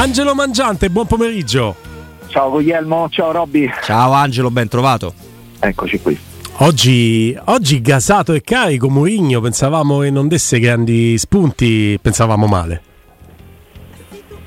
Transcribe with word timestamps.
Angelo 0.00 0.34
Mangiante, 0.34 0.88
buon 0.88 1.06
pomeriggio. 1.06 1.76
Ciao 2.28 2.48
Guglielmo, 2.48 3.10
ciao 3.10 3.32
Robby. 3.32 3.70
Ciao 3.82 4.12
Angelo, 4.12 4.50
ben 4.50 4.66
trovato. 4.66 5.12
Eccoci 5.58 6.00
qui. 6.00 6.18
Oggi, 6.60 7.38
oggi 7.44 7.82
gasato 7.82 8.32
e 8.32 8.40
carico 8.40 8.88
Murigno, 8.88 9.42
pensavamo 9.42 9.98
che 9.98 10.10
non 10.10 10.26
desse 10.26 10.58
grandi 10.58 11.18
spunti, 11.18 11.98
pensavamo 12.00 12.46
male. 12.46 12.82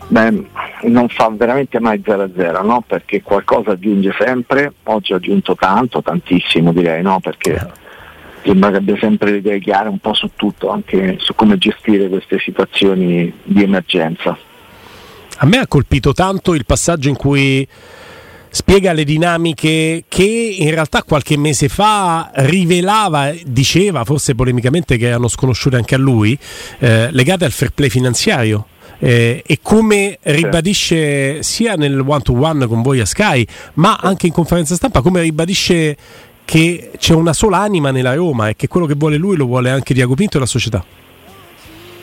Beh, 0.08 0.44
non 0.86 1.08
fa 1.10 1.30
veramente 1.30 1.80
mai 1.80 2.02
0-0, 2.04 2.66
no? 2.66 2.84
Perché 2.88 3.22
qualcosa 3.22 3.74
aggiunge 3.74 4.12
sempre, 4.18 4.74
oggi 4.86 5.14
ha 5.14 5.18
aggiunto 5.18 5.56
tanto, 5.56 6.02
tantissimo 6.02 6.74
direi, 6.74 7.04
no? 7.04 7.20
Perché 7.20 7.72
sembra 8.44 8.72
che 8.72 8.78
abbia 8.78 8.98
sempre 8.98 9.30
le 9.30 9.38
idee 9.38 9.60
chiare 9.60 9.88
un 9.88 10.00
po' 10.00 10.16
su 10.16 10.32
tutto, 10.36 10.72
anche 10.72 11.18
su 11.20 11.36
come 11.36 11.60
gestire 11.60 12.10
queste 12.10 12.40
situazioni 12.40 13.32
di 13.44 13.62
emergenza. 13.62 14.36
A 15.44 15.46
me 15.46 15.58
ha 15.58 15.68
colpito 15.68 16.14
tanto 16.14 16.54
il 16.54 16.66
passaggio 16.66 17.10
in 17.10 17.18
cui 17.18 17.68
spiega 18.50 18.94
le 18.94 19.04
dinamiche 19.04 20.06
che 20.08 20.56
in 20.58 20.70
realtà 20.70 21.04
qualche 21.04 21.36
mese 21.36 21.68
fa 21.68 22.32
rivelava, 22.36 23.34
diceva 23.46 24.06
forse 24.06 24.36
polemicamente 24.36 24.96
che 24.96 25.08
erano 25.08 25.28
sconosciute 25.28 25.76
anche 25.76 25.96
a 25.96 25.98
lui, 25.98 26.40
eh, 26.80 27.12
legate 27.12 27.44
al 27.44 27.52
fair 27.52 27.74
play 27.74 27.90
finanziario. 27.90 28.68
Eh, 29.00 29.44
e 29.46 29.60
come 29.62 30.18
ribadisce 30.22 31.44
sia 31.44 31.76
nel 31.76 32.00
one 32.00 32.22
to 32.22 32.40
one 32.40 32.66
con 32.66 32.82
voi 32.82 33.02
a 33.02 33.06
Sky, 33.06 33.46
ma 33.74 33.98
anche 34.02 34.28
in 34.28 34.32
conferenza 34.32 34.76
stampa, 34.76 35.02
come 35.02 35.20
ribadisce 35.20 35.98
che 36.46 36.92
c'è 36.98 37.14
una 37.14 37.34
sola 37.34 37.58
anima 37.58 37.92
nella 37.92 38.14
Roma 38.14 38.48
e 38.48 38.56
che 38.56 38.70
quello 38.70 38.86
che 38.86 38.96
vuole 38.96 39.18
lui 39.18 39.36
lo 39.36 39.46
vuole 39.46 39.72
anche 39.72 39.94
Diago 39.94 40.16
Pinto 40.16 40.38
e 40.38 40.40
la 40.40 40.46
società 40.46 41.03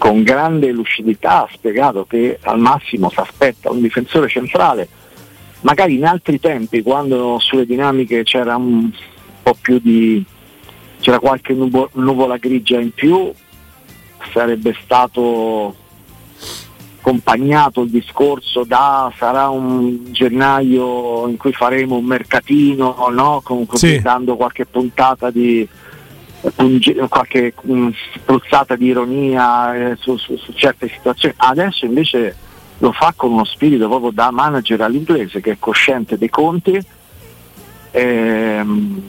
con 0.01 0.23
grande 0.23 0.73
lucidità 0.73 1.43
ha 1.43 1.49
spiegato 1.53 2.07
che 2.07 2.39
al 2.45 2.59
massimo 2.59 3.11
si 3.11 3.21
aspetta 3.21 3.71
un 3.71 3.83
difensore 3.83 4.31
centrale, 4.31 4.89
magari 5.61 5.97
in 5.97 6.07
altri 6.07 6.41
tempi 6.41 6.81
quando 6.81 7.39
sulle 7.39 7.67
dinamiche 7.67 8.23
c'era 8.23 8.57
un 8.57 8.91
po' 9.43 9.55
più 9.61 9.79
di 9.79 10.25
c'era 11.01 11.19
qualche 11.19 11.53
nuvo, 11.53 11.91
nuvola 11.93 12.39
grigia 12.39 12.81
in 12.81 12.95
più, 12.95 13.31
sarebbe 14.33 14.75
stato 14.83 15.77
accompagnato 17.01 17.83
il 17.83 17.91
discorso 17.91 18.65
da 18.65 19.13
sarà 19.19 19.51
un 19.51 20.13
gennaio 20.13 21.29
in 21.29 21.37
cui 21.37 21.53
faremo 21.53 21.97
un 21.97 22.07
mercatino, 22.07 23.07
no? 23.11 23.43
Con, 23.45 23.67
sì. 23.75 24.01
dando 24.01 24.37
qualche 24.37 24.65
puntata 24.65 25.31
di, 25.31 25.69
qualche 27.09 27.53
spruzzata 28.15 28.77
di 28.77 28.87
ironia 28.87 29.75
eh, 29.75 29.97
su, 29.99 30.17
su, 30.17 30.37
su, 30.37 30.53
certe 30.53 30.89
situazioni. 30.89 31.35
Adesso 31.37 31.85
invece 31.85 32.37
lo 32.79 32.93
fa 32.93 33.13
con 33.15 33.33
uno 33.33 33.45
spirito 33.45 33.89
proprio 33.89 34.11
da 34.11 34.31
manager 34.31 34.81
all'inglese 34.81 35.41
che 35.41 35.53
è 35.53 35.57
cosciente 35.59 36.17
dei 36.17 36.31
conti 36.31 36.81
ehm, 37.91 39.03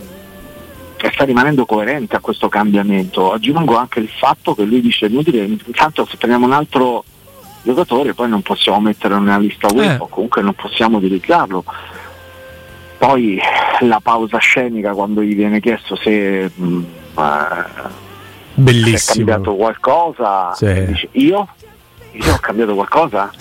e 0.98 1.12
sta 1.14 1.24
rimanendo 1.24 1.66
coerente 1.66 2.16
a 2.16 2.20
questo 2.20 2.50
cambiamento. 2.50 3.32
Aggiungo 3.32 3.78
anche 3.78 4.00
il 4.00 4.10
fatto 4.10 4.54
che 4.54 4.64
lui 4.64 4.82
dice 4.82 5.06
inutile, 5.06 5.44
intanto 5.44 6.06
se 6.06 6.18
prendiamo 6.18 6.46
un 6.46 6.54
altro 6.54 7.06
giocatore 7.64 8.14
poi 8.14 8.28
non 8.28 8.42
possiamo 8.42 8.80
metterlo 8.82 9.20
nella 9.20 9.38
lista 9.38 9.68
web 9.72 9.92
eh. 9.92 9.98
o 10.00 10.08
comunque 10.08 10.42
non 10.42 10.56
possiamo 10.56 10.98
utilizzarlo 10.98 11.64
poi 12.98 13.40
la 13.82 14.00
pausa 14.00 14.38
scenica 14.38 14.94
quando 14.94 15.24
gli 15.24 15.36
viene 15.36 15.60
chiesto 15.60 15.96
se 15.96 16.52
mh, 16.54 16.84
Bellissimo. 18.54 18.98
Se 18.98 19.14
è 19.14 19.16
cambiato 19.16 19.56
qualcosa, 19.56 20.54
sì. 20.54 20.86
dice 20.86 21.10
io? 21.14 21.48
Io 22.14 22.34
ho 22.34 22.38
cambiato 22.40 22.74
qualcosa? 22.74 23.32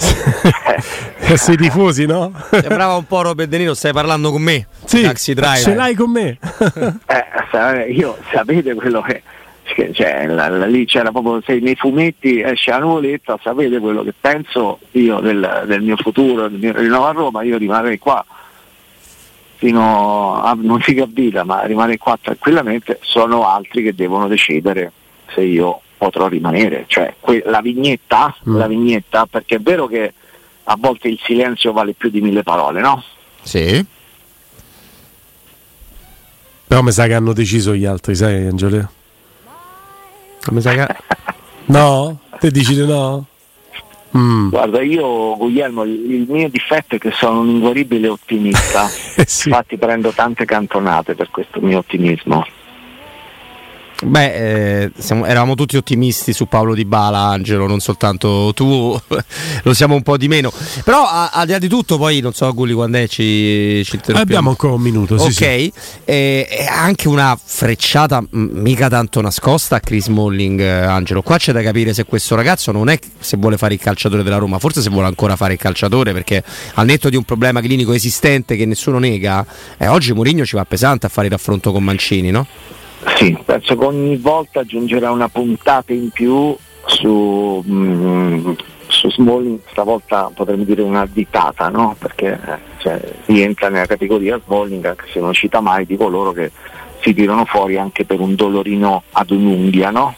eh, 1.19 1.37
sei 1.37 1.57
tifosi, 1.57 2.07
no? 2.07 2.33
Sembrava 2.51 2.95
un 2.95 3.05
po' 3.05 3.23
Robert 3.23 3.49
De 3.49 3.59
Niro, 3.59 3.75
stai 3.75 3.93
parlando 3.93 4.31
con 4.31 4.43
me. 4.43 4.69
Sì, 4.85 5.03
Taxi 5.03 5.35
driver. 5.35 5.59
ce 5.59 5.75
l'hai 5.75 5.95
con 5.95 6.11
me. 6.11 6.39
eh, 7.07 7.93
io 7.93 8.17
sapete 8.33 8.75
quello 8.75 9.01
che 9.01 9.23
cioè, 9.93 10.27
la, 10.27 10.49
la, 10.49 10.67
lì 10.67 10.85
c'era 10.85 11.11
proprio 11.11 11.41
se 11.45 11.59
nei 11.61 11.77
fumetti 11.77 12.41
esce 12.41 12.71
la 12.71 12.79
nuvoletta, 12.79 13.39
sapete 13.43 13.79
quello 13.79 14.03
che 14.03 14.13
penso 14.19 14.81
io 14.93 15.21
del, 15.21 15.65
del 15.67 15.83
mio 15.83 15.97
futuro, 15.97 16.49
del 16.49 16.59
mio 16.59 16.73
rinnovo 16.73 17.07
a 17.07 17.13
Roma, 17.13 17.43
io 17.43 17.57
rimarrei 17.57 17.99
qua 17.99 18.25
fino 19.61 20.43
a 20.43 20.57
non 20.59 20.81
si 20.81 20.95
capita, 20.95 21.45
ma 21.45 21.65
rimane 21.65 21.99
qua 21.99 22.17
tranquillamente, 22.19 22.99
sono 23.03 23.47
altri 23.47 23.83
che 23.83 23.95
devono 23.95 24.27
decidere 24.27 24.91
se 25.35 25.43
io 25.43 25.83
potrò 25.99 26.29
rimanere. 26.29 26.87
Cioè 26.87 27.17
que- 27.21 27.43
la 27.45 27.61
vignetta, 27.61 28.35
mm. 28.49 28.57
la 28.57 28.67
vignetta, 28.67 29.27
perché 29.27 29.57
è 29.57 29.61
vero 29.61 29.87
che 29.87 30.15
a 30.65 30.77
volte 30.79 31.09
il 31.09 31.21
silenzio 31.23 31.73
vale 31.73 31.93
più 31.93 32.09
di 32.09 32.23
mille 32.23 32.43
parole, 32.43 32.81
no? 32.81 33.05
Sì. 33.43 33.85
Però 36.67 36.81
mi 36.81 36.93
sa 36.93 37.07
che 37.07 37.13
hanno 37.13 37.35
deciso 37.35 37.75
gli 37.75 37.85
altri, 37.85 38.15
sai 38.15 38.47
Angelo? 38.47 38.91
Come 40.43 40.61
sa 40.63 40.73
che... 40.73 40.87
no? 41.67 42.19
Te 42.39 42.51
dici 42.51 42.75
di 42.75 42.87
no? 42.87 43.27
Mm. 44.17 44.49
Guarda, 44.49 44.83
io 44.83 45.37
Guglielmo, 45.37 45.85
il 45.85 46.27
mio 46.29 46.49
difetto 46.49 46.97
è 46.97 46.99
che 46.99 47.13
sono 47.13 47.41
un 47.41 47.49
inguaribile 47.49 48.09
ottimista, 48.09 48.87
eh 49.17 49.25
sì. 49.27 49.49
infatti 49.49 49.77
prendo 49.77 50.11
tante 50.11 50.45
cantonate 50.45 51.15
per 51.15 51.31
questo 51.31 51.61
mio 51.61 51.79
ottimismo. 51.79 52.45
Beh, 54.03 54.83
eh, 54.83 54.93
siamo, 54.97 55.27
eravamo 55.27 55.55
tutti 55.55 55.77
ottimisti 55.77 56.33
su 56.33 56.47
Paolo 56.47 56.75
Di 56.75 56.87
Bala, 56.87 57.19
Angelo, 57.19 57.67
non 57.67 57.81
soltanto 57.81 58.53
tu, 58.55 58.99
lo 59.63 59.75
siamo 59.75 59.95
un 59.95 60.03
po' 60.03 60.17
di 60.17 60.27
meno. 60.27 60.51
Però 60.85 61.07
al 61.07 61.45
di 61.45 61.53
là 61.53 61.59
di 61.59 61.69
tutto, 61.69 61.99
poi 61.99 62.21
non 62.21 62.33
so 62.33 62.53
Gulli 62.55 62.73
quando 62.73 62.97
è 62.99 63.07
ci, 63.07 63.83
ci 63.85 64.01
Abbiamo 64.13 64.51
ancora 64.51 64.73
un 64.73 64.81
minuto, 64.81 65.19
sì, 65.19 65.27
Ok, 65.27 65.33
sì. 65.33 65.73
Eh, 66.05 66.67
anche 66.69 67.09
una 67.09 67.39
frecciata 67.43 68.25
mica 68.31 68.89
tanto 68.89 69.21
nascosta 69.21 69.77
a 69.77 69.81
Chris 69.81 70.07
Molling, 70.07 70.61
eh, 70.61 70.69
Angelo. 70.71 71.21
Qua 71.21 71.37
c'è 71.37 71.53
da 71.53 71.63
capire 71.63 71.93
se 71.93 72.05
questo 72.05 72.35
ragazzo 72.35 72.73
non 72.73 72.89
è 72.89 72.99
se 73.19 73.37
vuole 73.37 73.59
fare 73.59 73.75
il 73.75 73.81
calciatore 73.81 74.23
della 74.23 74.39
Roma, 74.39 74.59
forse 74.59 74.81
se 74.81 74.89
vuole 74.89 75.09
ancora 75.09 75.37
fare 75.37 75.53
il 75.53 75.59
calciatore, 75.59 76.13
perché 76.15 76.43
al 76.75 76.87
netto 76.87 77.11
di 77.11 77.17
un 77.17 77.25
problema 77.25 77.61
clinico 77.61 77.93
esistente 77.93 78.57
che 78.57 78.65
nessuno 78.65 78.99
nega, 78.99 79.45
eh, 79.77 79.89
oggi 79.89 80.15
Mourinho 80.15 80.47
ci 80.47 80.57
va 80.57 80.65
pesante 80.65 81.05
a 81.05 81.09
fare 81.11 81.27
il 81.27 81.33
raffronto 81.33 81.71
con 81.71 81.85
Mancini, 81.85 82.31
no? 82.31 82.47
Sì, 83.17 83.37
penso 83.45 83.77
che 83.77 83.85
ogni 83.85 84.17
volta 84.17 84.61
aggiungerà 84.61 85.11
una 85.11 85.29
puntata 85.29 85.93
in 85.93 86.11
più 86.11 86.55
su, 86.85 87.65
mm, 87.67 88.53
su 88.89 89.11
Smalling, 89.11 89.61
stavolta 89.71 90.31
potremmo 90.35 90.65
dire 90.65 90.83
una 90.83 91.07
ditata, 91.11 91.69
no? 91.69 91.97
perché 91.99 92.33
eh, 92.33 92.59
cioè, 92.79 93.01
rientra 93.27 93.69
nella 93.69 93.87
categoria 93.87 94.41
Smalling, 94.45 94.85
anche 94.85 95.07
se 95.13 95.21
non 95.21 95.33
cita 95.33 95.61
mai, 95.61 95.87
di 95.87 95.97
coloro 95.97 96.33
che 96.33 96.51
si 97.01 97.15
tirano 97.15 97.47
fuori 97.47 97.79
anche 97.79 98.05
per 98.05 98.21
un 98.21 98.35
dolorino 98.35 99.03
ad 99.13 99.31
un'unghia, 99.31 99.91
no? 99.91 100.15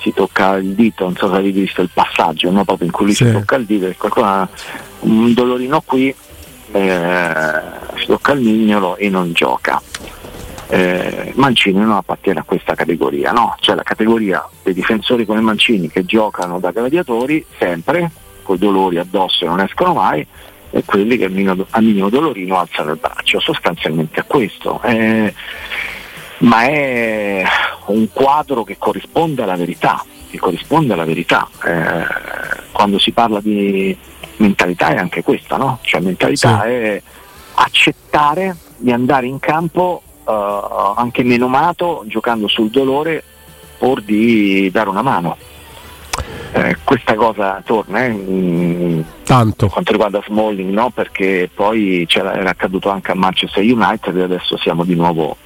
si 0.00 0.12
tocca 0.12 0.56
il 0.56 0.74
dito, 0.74 1.04
non 1.04 1.16
so 1.16 1.28
se 1.28 1.36
avete 1.36 1.60
visto 1.60 1.80
il 1.80 1.90
passaggio, 1.92 2.50
no? 2.50 2.64
proprio 2.64 2.86
in 2.86 2.92
cui 2.92 3.12
sì. 3.14 3.24
si 3.24 3.32
tocca 3.32 3.56
il 3.56 3.64
dito, 3.64 3.92
qualcuno 3.96 4.26
ha 4.26 4.48
un 5.00 5.32
dolorino 5.32 5.82
qui, 5.84 6.14
eh, 6.72 7.32
si 7.96 8.06
tocca 8.06 8.32
il 8.32 8.40
mignolo 8.40 8.96
e 8.96 9.08
non 9.08 9.32
gioca 9.32 9.80
eh, 10.68 11.32
Mancini 11.34 11.80
non 11.80 11.92
appartiene 11.92 12.40
a 12.40 12.44
questa 12.44 12.74
categoria, 12.74 13.32
no? 13.32 13.56
C'è 13.58 13.74
la 13.74 13.82
categoria 13.82 14.46
dei 14.62 14.74
difensori 14.74 15.24
come 15.24 15.40
Mancini 15.40 15.88
che 15.88 16.04
giocano 16.04 16.58
da 16.58 16.70
gladiatori 16.70 17.44
sempre, 17.58 18.10
con 18.42 18.56
i 18.56 18.58
dolori 18.58 18.98
addosso 18.98 19.44
e 19.44 19.48
non 19.48 19.60
escono 19.60 19.94
mai, 19.94 20.26
e 20.70 20.84
quelli 20.84 21.16
che 21.16 21.24
al 21.24 21.32
minimo, 21.82 22.08
dolorino 22.10 22.58
alzano 22.58 22.92
il 22.92 22.98
braccio, 22.98 23.40
sostanzialmente 23.40 24.20
a 24.20 24.24
questo. 24.24 24.80
Eh, 24.82 25.32
ma 26.38 26.62
è 26.64 27.44
un 27.86 28.08
quadro 28.12 28.62
che 28.64 28.76
corrisponde 28.78 29.42
alla 29.42 29.56
verità, 29.56 30.04
che 30.28 30.38
corrisponde 30.38 30.92
alla 30.92 31.04
verità. 31.04 31.48
Eh, 31.64 32.66
quando 32.72 32.98
si 32.98 33.12
parla 33.12 33.40
di 33.40 33.96
mentalità 34.36 34.90
è 34.90 34.96
anche 34.96 35.22
questa, 35.22 35.56
no? 35.56 35.78
Cioè 35.82 36.00
mentalità 36.00 36.60
sì. 36.60 36.68
è 36.68 37.02
accettare 37.54 38.56
di 38.76 38.92
andare 38.92 39.26
in 39.26 39.40
campo 39.40 40.02
uh, 40.28 40.92
anche 40.96 41.22
menomato 41.22 42.04
giocando 42.06 42.48
sul 42.48 42.70
dolore 42.70 43.22
pur 43.78 44.02
di 44.02 44.70
dare 44.70 44.88
una 44.88 45.02
mano. 45.02 45.36
Eh, 46.52 46.76
questa 46.82 47.14
cosa 47.14 47.62
torna 47.64 48.04
eh, 48.04 48.08
in, 48.08 49.04
Tanto. 49.22 49.68
quanto 49.68 49.92
riguarda 49.92 50.22
Smalling, 50.26 50.70
no? 50.72 50.90
perché 50.90 51.48
poi 51.52 52.06
era 52.10 52.50
accaduto 52.50 52.88
anche 52.90 53.12
a 53.12 53.14
Manchester 53.14 53.62
United 53.62 54.16
e 54.16 54.22
adesso 54.22 54.56
siamo 54.58 54.84
di 54.84 54.94
nuovo 54.94 55.36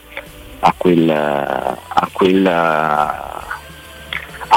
a, 0.61 0.73
quel, 0.76 1.11
a, 1.11 2.08
quel, 2.12 2.46
a 2.46 3.44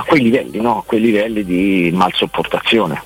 quei 0.05 0.21
livelli, 0.21 0.61
no? 0.61 0.79
a 0.79 0.83
quei 0.85 1.01
livelli 1.01 1.43
di 1.43 1.91
malsopportazione. 1.93 3.01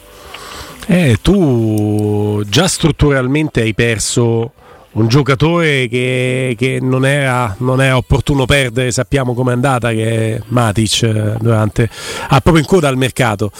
Eh, 0.85 1.17
tu 1.21 2.43
già 2.47 2.67
strutturalmente 2.67 3.61
hai 3.61 3.73
perso 3.73 4.51
un 4.91 5.07
giocatore 5.07 5.87
che, 5.87 6.55
che 6.57 6.79
non, 6.81 7.05
era, 7.05 7.55
non, 7.59 7.81
era, 7.81 7.95
opportuno 7.97 8.45
perdere, 8.45 8.91
sappiamo 8.91 9.33
com'è 9.33 9.51
andata 9.51 9.91
che 9.91 10.41
Matic 10.47 11.03
eh, 11.03 11.35
durante, 11.39 11.89
ah, 12.29 12.41
proprio 12.41 12.63
in 12.63 12.65
coda 12.65 12.87
al 12.87 12.97
mercato. 12.97 13.51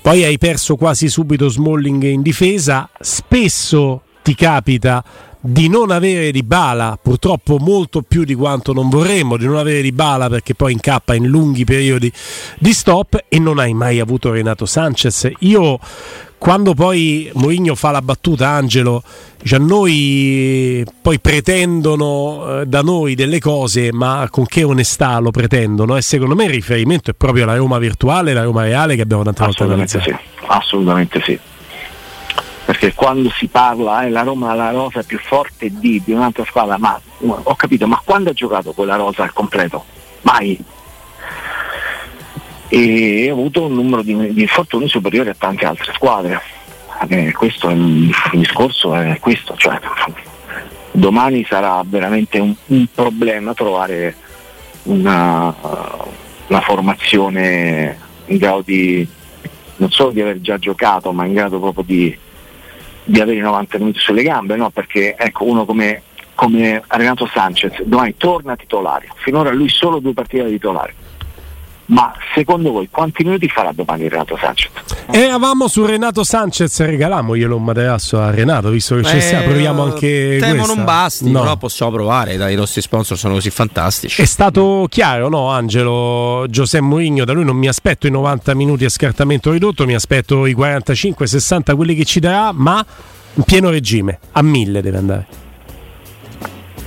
Poi 0.00 0.24
hai 0.24 0.38
perso 0.38 0.76
quasi 0.76 1.08
subito 1.08 1.48
Smalling 1.48 2.02
in 2.04 2.22
difesa, 2.22 2.88
spesso 3.00 4.02
ti 4.22 4.34
capita 4.34 5.04
di 5.40 5.68
non 5.68 5.90
avere 5.90 6.32
di 6.32 6.42
bala, 6.42 6.98
purtroppo 7.00 7.58
molto 7.58 8.02
più 8.02 8.24
di 8.24 8.34
quanto 8.34 8.72
non 8.72 8.88
vorremmo, 8.88 9.36
di 9.36 9.46
non 9.46 9.56
avere 9.56 9.82
di 9.82 9.92
bala 9.92 10.28
perché 10.28 10.54
poi 10.54 10.72
incappa 10.72 11.14
in 11.14 11.26
lunghi 11.26 11.64
periodi 11.64 12.12
di 12.58 12.72
stop 12.72 13.24
e 13.28 13.38
non 13.38 13.58
hai 13.58 13.72
mai 13.72 14.00
avuto 14.00 14.30
Renato 14.30 14.66
Sanchez. 14.66 15.30
Io 15.40 15.78
quando 16.38 16.74
poi 16.74 17.30
Mourinho 17.34 17.74
fa 17.74 17.90
la 17.90 18.00
battuta 18.00 18.48
Angelo 18.48 19.02
a 19.50 19.58
noi 19.58 20.84
poi 21.02 21.18
pretendono 21.20 22.60
eh, 22.60 22.66
da 22.66 22.80
noi 22.80 23.14
delle 23.14 23.40
cose 23.40 23.92
ma 23.92 24.26
con 24.30 24.46
che 24.46 24.62
onestà 24.62 25.18
lo 25.18 25.30
pretendono? 25.30 25.96
E 25.96 26.02
secondo 26.02 26.34
me 26.34 26.44
il 26.44 26.50
riferimento 26.50 27.10
è 27.10 27.14
proprio 27.14 27.44
la 27.44 27.56
Roma 27.56 27.78
virtuale 27.78 28.32
la 28.32 28.44
Roma 28.44 28.62
reale 28.62 28.94
che 28.94 29.02
abbiamo 29.02 29.24
tante 29.24 29.44
volte 29.44 29.62
analizzato. 29.64 30.04
sì, 30.04 30.16
assolutamente 30.46 31.20
sì. 31.22 31.38
Perché 32.64 32.92
quando 32.92 33.30
si 33.30 33.46
parla 33.48 34.04
eh, 34.04 34.10
la 34.10 34.22
Roma 34.22 34.54
la 34.54 34.70
rosa 34.70 35.02
più 35.02 35.18
forte 35.18 35.70
di, 35.70 36.02
di 36.04 36.12
un'altra 36.12 36.44
squadra 36.44 36.78
ma 36.78 37.00
ho 37.20 37.54
capito 37.56 37.86
ma 37.86 38.00
quando 38.04 38.30
ha 38.30 38.32
giocato 38.32 38.72
quella 38.72 38.96
rosa 38.96 39.22
al 39.22 39.32
completo? 39.32 39.84
mai 40.22 40.58
e 42.68 43.28
ha 43.28 43.32
avuto 43.32 43.64
un 43.64 43.74
numero 43.74 44.02
di, 44.02 44.32
di 44.34 44.42
infortuni 44.42 44.88
superiore 44.88 45.30
a 45.30 45.36
tante 45.36 45.64
altre 45.64 45.92
squadre. 45.94 46.40
Eh, 47.08 47.32
questo 47.32 47.68
è 47.68 47.72
il, 47.72 48.12
il, 48.32 48.38
discorso 48.38 48.94
è 48.94 49.18
questo, 49.20 49.54
cioè, 49.56 49.78
domani 50.90 51.44
sarà 51.44 51.82
veramente 51.86 52.38
un, 52.38 52.54
un 52.66 52.86
problema 52.92 53.54
trovare 53.54 54.14
una, 54.84 55.54
una, 56.48 56.60
formazione 56.60 57.96
in 58.26 58.36
grado 58.36 58.62
di 58.64 59.06
non 59.76 59.90
solo 59.90 60.10
di 60.10 60.20
aver 60.20 60.40
già 60.40 60.58
giocato, 60.58 61.12
ma 61.12 61.24
in 61.24 61.34
grado 61.34 61.60
proprio 61.60 61.84
di, 61.86 62.18
di 63.04 63.20
avere 63.20 63.38
i 63.38 63.42
90 63.42 63.78
minuti 63.78 64.00
sulle 64.00 64.24
gambe, 64.24 64.56
no? 64.56 64.70
perché 64.70 65.14
ecco, 65.16 65.44
uno 65.44 65.64
come, 65.64 66.02
come 66.34 66.82
Renato 66.88 67.30
Sanchez 67.32 67.80
domani 67.82 68.16
torna 68.16 68.56
titolare, 68.56 69.06
finora 69.14 69.52
lui 69.52 69.68
solo 69.68 70.00
due 70.00 70.14
partite 70.14 70.42
da 70.42 70.48
titolare 70.48 70.94
ma 71.88 72.12
secondo 72.34 72.72
voi 72.72 72.88
quanti 72.90 73.24
minuti 73.24 73.48
farà 73.48 73.72
domani 73.72 74.08
Renato 74.08 74.36
Sanchez? 74.36 74.70
Eravamo 75.10 75.68
su 75.68 75.84
Renato 75.86 76.22
Sanchez, 76.22 76.80
regaliamoglielo 76.80 77.56
un 77.56 77.64
materasso 77.64 78.20
a 78.20 78.30
Renato, 78.30 78.68
visto 78.70 78.96
che 78.96 79.04
ci 79.04 79.20
sta, 79.20 79.40
proviamo 79.40 79.84
anche 79.84 80.36
temo 80.38 80.56
questa. 80.56 80.74
non 80.74 80.84
basti, 80.84 81.30
no. 81.30 81.40
però 81.40 81.56
possiamo 81.56 81.92
provare, 81.92 82.36
dai, 82.36 82.52
i 82.52 82.56
nostri 82.56 82.82
sponsor 82.82 83.16
sono 83.16 83.34
così 83.34 83.50
fantastici. 83.50 84.20
È 84.20 84.26
stato 84.26 84.86
chiaro, 84.88 85.28
no, 85.28 85.48
Angelo, 85.48 86.44
Giuseppe 86.48 86.84
Mourinho, 86.84 87.24
da 87.24 87.32
lui 87.32 87.44
non 87.44 87.56
mi 87.56 87.68
aspetto 87.68 88.06
i 88.06 88.10
90 88.10 88.54
minuti 88.54 88.84
a 88.84 88.90
scartamento 88.90 89.50
ridotto, 89.50 89.86
mi 89.86 89.94
aspetto 89.94 90.44
i 90.46 90.54
45-60 90.54 91.74
quelli 91.74 91.94
che 91.94 92.04
ci 92.04 92.20
darà, 92.20 92.52
ma 92.52 92.84
in 93.34 93.42
pieno 93.44 93.70
regime, 93.70 94.18
a 94.32 94.42
mille 94.42 94.82
deve 94.82 94.98
andare 94.98 95.47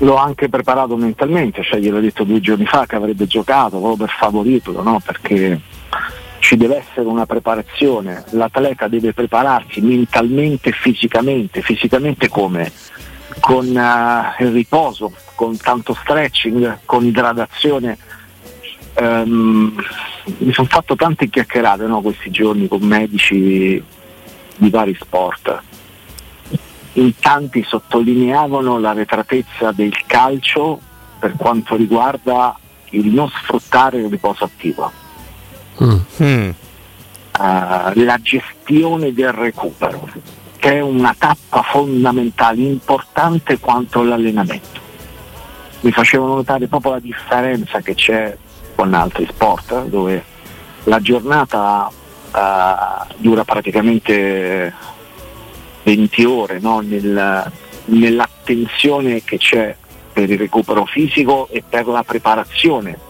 l'ho 0.01 0.15
anche 0.15 0.49
preparato 0.49 0.95
mentalmente, 0.95 1.63
cioè 1.63 1.79
gliel'ho 1.79 1.99
detto 1.99 2.23
due 2.23 2.39
giorni 2.39 2.65
fa 2.65 2.85
che 2.85 2.95
avrebbe 2.95 3.27
giocato 3.27 3.77
proprio 3.77 4.05
per 4.07 4.15
favorirlo, 4.17 4.81
no? 4.81 5.01
perché 5.03 5.59
ci 6.39 6.57
deve 6.57 6.77
essere 6.77 7.07
una 7.07 7.25
preparazione, 7.25 8.23
l'atleta 8.31 8.87
deve 8.87 9.13
prepararsi 9.13 9.79
mentalmente 9.81 10.69
e 10.69 10.73
fisicamente, 10.73 11.61
fisicamente 11.61 12.29
come? 12.29 12.71
Con 13.39 13.67
uh, 13.67 14.43
il 14.43 14.51
riposo, 14.51 15.13
con 15.35 15.55
tanto 15.57 15.93
stretching, 15.93 16.79
con 16.85 17.05
idratazione. 17.05 17.97
Um, 18.93 19.73
mi 20.39 20.51
sono 20.51 20.67
fatto 20.67 20.95
tante 20.95 21.29
chiacchierate 21.29 21.85
no, 21.85 22.01
questi 22.01 22.29
giorni 22.29 22.67
con 22.67 22.81
medici 22.81 23.81
di 24.57 24.69
vari 24.69 24.95
sport 24.99 25.61
in 26.93 27.13
tanti 27.19 27.63
sottolineavano 27.63 28.79
la 28.79 28.93
retratezza 28.93 29.71
del 29.71 29.93
calcio 30.05 30.79
per 31.19 31.35
quanto 31.37 31.75
riguarda 31.75 32.57
il 32.89 33.07
non 33.07 33.29
sfruttare 33.29 33.99
il 33.99 34.09
riposo 34.09 34.43
attivo. 34.43 34.91
Mm. 35.81 36.49
Uh, 37.37 37.91
la 38.03 38.19
gestione 38.21 39.13
del 39.13 39.31
recupero, 39.31 40.09
che 40.57 40.73
è 40.73 40.81
una 40.81 41.15
tappa 41.17 41.61
fondamentale, 41.63 42.61
importante 42.61 43.57
quanto 43.59 44.03
l'allenamento. 44.03 44.79
Mi 45.81 45.91
facevano 45.91 46.35
notare 46.35 46.67
proprio 46.67 46.93
la 46.93 46.99
differenza 46.99 47.79
che 47.79 47.95
c'è 47.95 48.37
con 48.75 48.93
altri 48.93 49.25
sport, 49.27 49.85
dove 49.85 50.23
la 50.83 50.99
giornata 50.99 51.89
uh, 51.89 53.13
dura 53.17 53.43
praticamente 53.43 54.73
20 55.83 56.25
ore 56.25 56.59
no? 56.59 56.79
Nel, 56.81 57.51
nell'attenzione 57.85 59.23
che 59.23 59.37
c'è 59.37 59.75
per 60.13 60.29
il 60.29 60.37
recupero 60.37 60.85
fisico 60.85 61.47
e 61.49 61.63
per 61.67 61.87
la 61.87 62.03
preparazione 62.03 63.09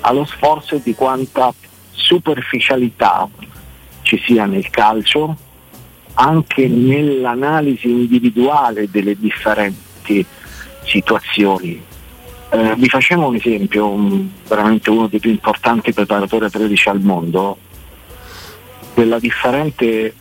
allo 0.00 0.24
sforzo 0.24 0.80
di 0.82 0.94
quanta 0.94 1.52
superficialità 1.90 3.28
ci 4.02 4.20
sia 4.24 4.46
nel 4.46 4.70
calcio, 4.70 5.36
anche 6.14 6.66
nell'analisi 6.66 7.90
individuale 7.90 8.88
delle 8.90 9.16
differenti 9.18 10.24
situazioni. 10.84 11.84
Eh, 12.50 12.74
vi 12.76 12.88
facciamo 12.88 13.26
un 13.26 13.34
esempio, 13.34 13.88
un, 13.88 14.28
veramente 14.46 14.88
uno 14.88 15.06
dei 15.08 15.20
più 15.20 15.30
importanti 15.30 15.92
preparatori 15.92 16.46
atletici 16.46 16.88
al 16.88 17.00
mondo, 17.00 17.58
della 18.94 19.18
differente 19.18 19.86
eh, 19.86 20.14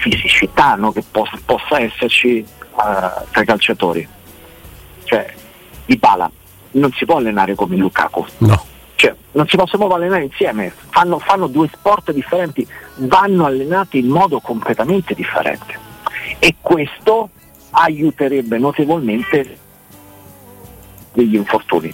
fisicità 0.00 0.74
no, 0.74 0.92
che 0.92 1.04
possa, 1.08 1.38
possa 1.44 1.80
esserci 1.80 2.44
uh, 2.72 3.24
tra 3.30 3.42
i 3.42 3.44
calciatori. 3.44 4.08
Cioè, 5.04 5.34
di 5.84 5.98
pala 5.98 6.30
non 6.72 6.92
si 6.92 7.04
può 7.04 7.16
allenare 7.16 7.54
come 7.54 7.76
Lukaku. 7.76 8.24
No. 8.38 8.64
Cioè, 8.94 9.14
non 9.32 9.46
si 9.46 9.56
possono 9.56 9.86
proprio 9.86 9.96
allenare 9.96 10.24
insieme, 10.24 10.72
fanno, 10.90 11.18
fanno 11.18 11.46
due 11.46 11.68
sport 11.72 12.12
differenti, 12.12 12.66
vanno 12.96 13.46
allenati 13.46 13.98
in 13.98 14.08
modo 14.08 14.40
completamente 14.40 15.14
differente. 15.14 15.78
E 16.38 16.56
questo 16.60 17.30
aiuterebbe 17.70 18.58
notevolmente 18.58 19.58
degli 21.12 21.34
infortuni. 21.34 21.92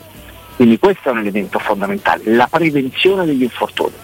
Quindi 0.56 0.79
questo 0.79 1.11
è 1.11 1.12
un 1.12 1.19
elemento 1.19 1.58
fondamentale, 1.58 2.23
la 2.35 2.49
prevenzione 2.50 3.25
degli 3.25 3.43
infortuni. 3.43 3.94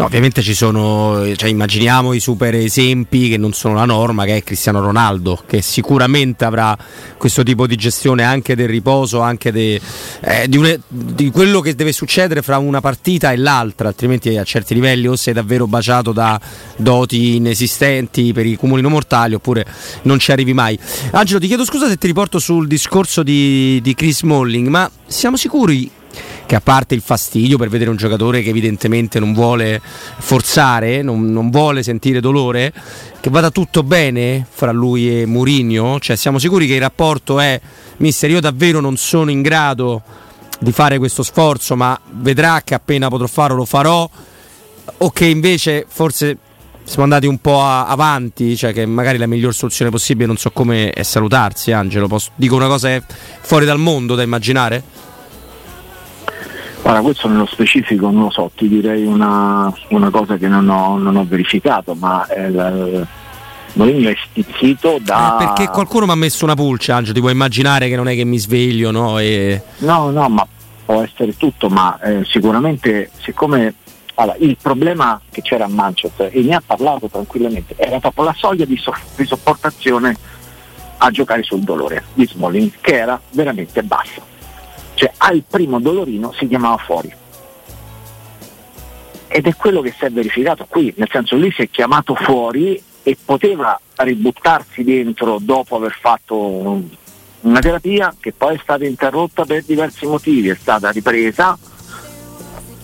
No, 0.00 0.06
ovviamente 0.06 0.40
ci 0.40 0.54
sono, 0.54 1.30
cioè, 1.36 1.50
immaginiamo 1.50 2.14
i 2.14 2.20
super 2.20 2.54
esempi 2.54 3.28
che 3.28 3.36
non 3.36 3.52
sono 3.52 3.74
la 3.74 3.84
norma, 3.84 4.24
che 4.24 4.36
è 4.36 4.42
Cristiano 4.42 4.80
Ronaldo, 4.80 5.42
che 5.46 5.60
sicuramente 5.60 6.46
avrà 6.46 6.74
questo 7.18 7.42
tipo 7.42 7.66
di 7.66 7.76
gestione 7.76 8.24
anche 8.24 8.56
del 8.56 8.66
riposo, 8.66 9.20
anche 9.20 9.52
de, 9.52 9.78
eh, 10.20 10.48
di, 10.48 10.56
une, 10.56 10.80
di, 10.88 11.30
quello 11.30 11.60
che 11.60 11.74
deve 11.74 11.92
succedere 11.92 12.40
fra 12.40 12.56
una 12.56 12.80
partita 12.80 13.30
e 13.30 13.36
l'altra, 13.36 13.88
altrimenti 13.88 14.38
a 14.38 14.42
certi 14.42 14.72
livelli 14.72 15.06
o 15.06 15.16
sei 15.16 15.34
davvero 15.34 15.66
baciato 15.66 16.12
da 16.12 16.40
doti 16.76 17.36
inesistenti 17.36 18.32
per 18.32 18.46
i 18.46 18.56
cumuli 18.56 18.80
non 18.80 18.92
mortali 18.92 19.34
oppure 19.34 19.66
non 20.04 20.18
ci 20.18 20.32
arrivi 20.32 20.54
mai. 20.54 20.78
Angelo, 21.10 21.38
ti 21.38 21.46
chiedo 21.46 21.66
scusa 21.66 21.88
se 21.88 21.98
ti 21.98 22.06
riporto 22.06 22.38
sul 22.38 22.66
discorso 22.66 23.22
di, 23.22 23.78
di 23.82 23.94
Chris 23.94 24.22
Molling, 24.22 24.66
ma 24.68 24.90
siamo 25.06 25.36
sicuri 25.36 25.98
che 26.50 26.56
a 26.56 26.60
parte 26.60 26.96
il 26.96 27.00
fastidio 27.00 27.56
per 27.56 27.68
vedere 27.68 27.90
un 27.90 27.96
giocatore 27.96 28.42
che 28.42 28.48
evidentemente 28.48 29.20
non 29.20 29.32
vuole 29.32 29.80
forzare, 29.80 31.00
non, 31.00 31.30
non 31.30 31.48
vuole 31.48 31.84
sentire 31.84 32.18
dolore, 32.18 32.72
che 33.20 33.30
vada 33.30 33.52
tutto 33.52 33.84
bene 33.84 34.44
fra 34.50 34.72
lui 34.72 35.20
e 35.20 35.26
Mourinho? 35.26 36.00
Cioè 36.00 36.16
siamo 36.16 36.40
sicuri 36.40 36.66
che 36.66 36.74
il 36.74 36.80
rapporto 36.80 37.38
è, 37.38 37.60
mister, 37.98 38.30
io 38.30 38.40
davvero 38.40 38.80
non 38.80 38.96
sono 38.96 39.30
in 39.30 39.42
grado 39.42 40.02
di 40.58 40.72
fare 40.72 40.98
questo 40.98 41.22
sforzo, 41.22 41.76
ma 41.76 41.96
vedrà 42.14 42.62
che 42.64 42.74
appena 42.74 43.06
potrò 43.06 43.28
farlo 43.28 43.58
lo 43.58 43.64
farò, 43.64 44.10
o 44.98 45.10
che 45.12 45.26
invece 45.26 45.86
forse 45.88 46.36
siamo 46.82 47.04
andati 47.04 47.28
un 47.28 47.38
po' 47.38 47.62
avanti, 47.62 48.56
cioè 48.56 48.72
che 48.72 48.86
magari 48.86 49.18
la 49.18 49.28
miglior 49.28 49.54
soluzione 49.54 49.92
possibile, 49.92 50.26
non 50.26 50.36
so 50.36 50.50
come 50.50 50.90
è 50.90 51.04
salutarsi, 51.04 51.70
Angelo, 51.70 52.08
Posso, 52.08 52.32
dico 52.34 52.56
una 52.56 52.66
cosa 52.66 53.00
fuori 53.40 53.64
dal 53.66 53.78
mondo 53.78 54.16
da 54.16 54.24
immaginare? 54.24 55.09
Guarda, 56.82 57.00
questo 57.02 57.28
nello 57.28 57.46
specifico 57.46 58.10
non 58.10 58.24
lo 58.24 58.30
so, 58.30 58.50
ti 58.56 58.68
direi 58.68 59.04
una, 59.04 59.72
una 59.88 60.10
cosa 60.10 60.36
che 60.36 60.48
non 60.48 60.68
ho, 60.68 60.96
non 60.98 61.16
ho 61.16 61.24
verificato, 61.28 61.94
ma 61.94 62.26
il 62.36 63.06
Mourinho 63.74 64.08
è 64.08 64.16
stizzito 64.28 64.98
da... 65.00 65.36
Eh, 65.36 65.44
perché 65.44 65.68
qualcuno 65.68 66.06
mi 66.06 66.12
ha 66.12 66.16
messo 66.16 66.44
una 66.44 66.54
pulce, 66.54 66.92
Angelo, 66.92 67.14
ti 67.14 67.20
puoi 67.20 67.32
immaginare 67.32 67.88
che 67.88 67.96
non 67.96 68.08
è 68.08 68.14
che 68.14 68.24
mi 68.24 68.38
sveglio, 68.38 68.90
no? 68.90 69.18
E... 69.18 69.62
No, 69.78 70.10
no, 70.10 70.28
ma 70.28 70.46
può 70.84 71.02
essere 71.02 71.36
tutto, 71.36 71.68
ma 71.68 71.98
eh, 72.00 72.24
sicuramente 72.24 73.10
siccome 73.20 73.74
allora, 74.14 74.36
il 74.40 74.56
problema 74.60 75.20
che 75.30 75.40
c'era 75.40 75.64
a 75.64 75.68
Manchester, 75.68 76.30
e 76.32 76.42
ne 76.42 76.56
ha 76.56 76.62
parlato 76.64 77.08
tranquillamente, 77.08 77.74
era 77.76 77.98
proprio 78.00 78.24
la 78.24 78.34
soglia 78.36 78.64
di, 78.64 78.76
so- 78.76 78.94
di 79.16 79.24
sopportazione 79.24 80.16
a 80.98 81.10
giocare 81.10 81.42
sul 81.42 81.60
dolore 81.60 82.04
di 82.12 82.26
Smalling 82.26 82.72
che 82.80 82.98
era 82.98 83.18
veramente 83.30 83.82
basso. 83.82 84.20
Cioè 85.00 85.12
al 85.16 85.44
primo 85.48 85.80
dolorino 85.80 86.30
si 86.32 86.46
chiamava 86.46 86.76
fuori. 86.76 87.10
Ed 89.28 89.46
è 89.46 89.56
quello 89.56 89.80
che 89.80 89.94
si 89.96 90.04
è 90.04 90.10
verificato 90.10 90.66
qui, 90.68 90.92
nel 90.98 91.08
senso 91.10 91.36
lui 91.36 91.50
si 91.52 91.62
è 91.62 91.70
chiamato 91.70 92.14
fuori 92.14 92.78
e 93.02 93.16
poteva 93.24 93.80
ributtarsi 93.94 94.84
dentro 94.84 95.38
dopo 95.40 95.76
aver 95.76 95.96
fatto 95.98 96.82
una 97.40 97.60
terapia 97.60 98.14
che 98.20 98.34
poi 98.34 98.56
è 98.56 98.60
stata 98.62 98.84
interrotta 98.84 99.46
per 99.46 99.62
diversi 99.64 100.04
motivi, 100.04 100.50
è 100.50 100.54
stata 100.54 100.90
ripresa 100.90 101.56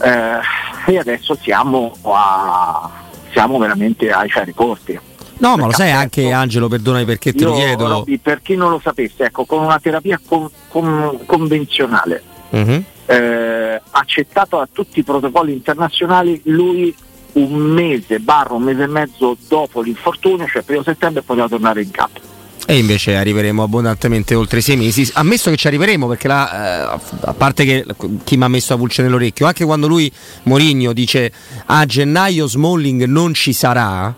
eh, 0.01 0.39
e 0.87 0.99
adesso 0.99 1.37
siamo, 1.43 1.95
a, 2.01 2.91
siamo 3.31 3.59
veramente 3.59 4.11
ai 4.11 4.31
ferri 4.31 4.55
corti. 4.55 4.99
No, 5.39 5.57
ma 5.57 5.67
lo 5.67 5.73
sai 5.73 5.91
anche 5.91 6.31
Angelo, 6.33 6.69
perdonami 6.69 7.05
perché 7.05 7.33
te 7.33 7.43
Io, 7.45 7.51
lo 7.51 7.55
chiedo. 7.57 7.87
Robby, 7.89 8.19
per 8.19 8.41
chi 8.43 8.57
non 8.57 8.71
lo 8.71 8.81
sapesse, 8.83 9.25
ecco, 9.25 9.45
con 9.45 9.63
una 9.63 9.79
terapia 9.79 10.19
con- 10.27 10.49
con- 10.69 11.19
convenzionale, 11.27 12.23
Mhm. 12.51 12.85
eh, 13.07 13.81
accettato 13.91 14.57
da 14.57 14.69
tutti 14.73 15.01
i 15.01 15.03
protocolli 15.03 15.53
internazionali, 15.53 16.41
lui 16.45 16.95
un 17.33 17.53
mese, 17.55 18.19
barra 18.19 18.55
un 18.55 18.63
mese 18.63 18.85
e 18.85 18.87
mezzo 18.87 19.37
dopo 19.47 19.83
l'infortunio, 19.83 20.47
cioè 20.47 20.63
primo 20.63 20.83
settembre, 20.83 21.21
poteva 21.23 21.49
tornare 21.49 21.83
in 21.83 21.91
campo. 21.91 22.21
E 22.69 22.79
invece 22.79 23.15
arriveremo 23.15 23.63
abbondantemente 23.63 24.35
oltre 24.35 24.59
i 24.59 24.63
sei 24.63 24.77
mesi. 24.77 25.09
Ammesso 25.15 25.51
che 25.51 25.57
ci 25.57 25.67
arriveremo, 25.69 26.09
perché 26.09 26.27
là, 26.29 26.95
eh, 26.95 27.01
a 27.21 27.33
parte 27.35 27.65
che 27.65 27.85
chi 28.25 28.37
mi 28.39 28.45
ha 28.45 28.49
messo 28.49 28.73
la 28.73 28.79
pulce 28.79 29.03
nell'orecchio, 29.03 29.47
anche 29.47 29.65
quando 29.67 29.87
lui, 29.87 30.11
Morigno, 30.45 30.93
dice 30.95 31.31
a 31.67 31.85
gennaio 31.85 32.49
Smalling 32.49 33.05
non 33.05 33.35
ci 33.35 33.53
sarà, 33.53 34.13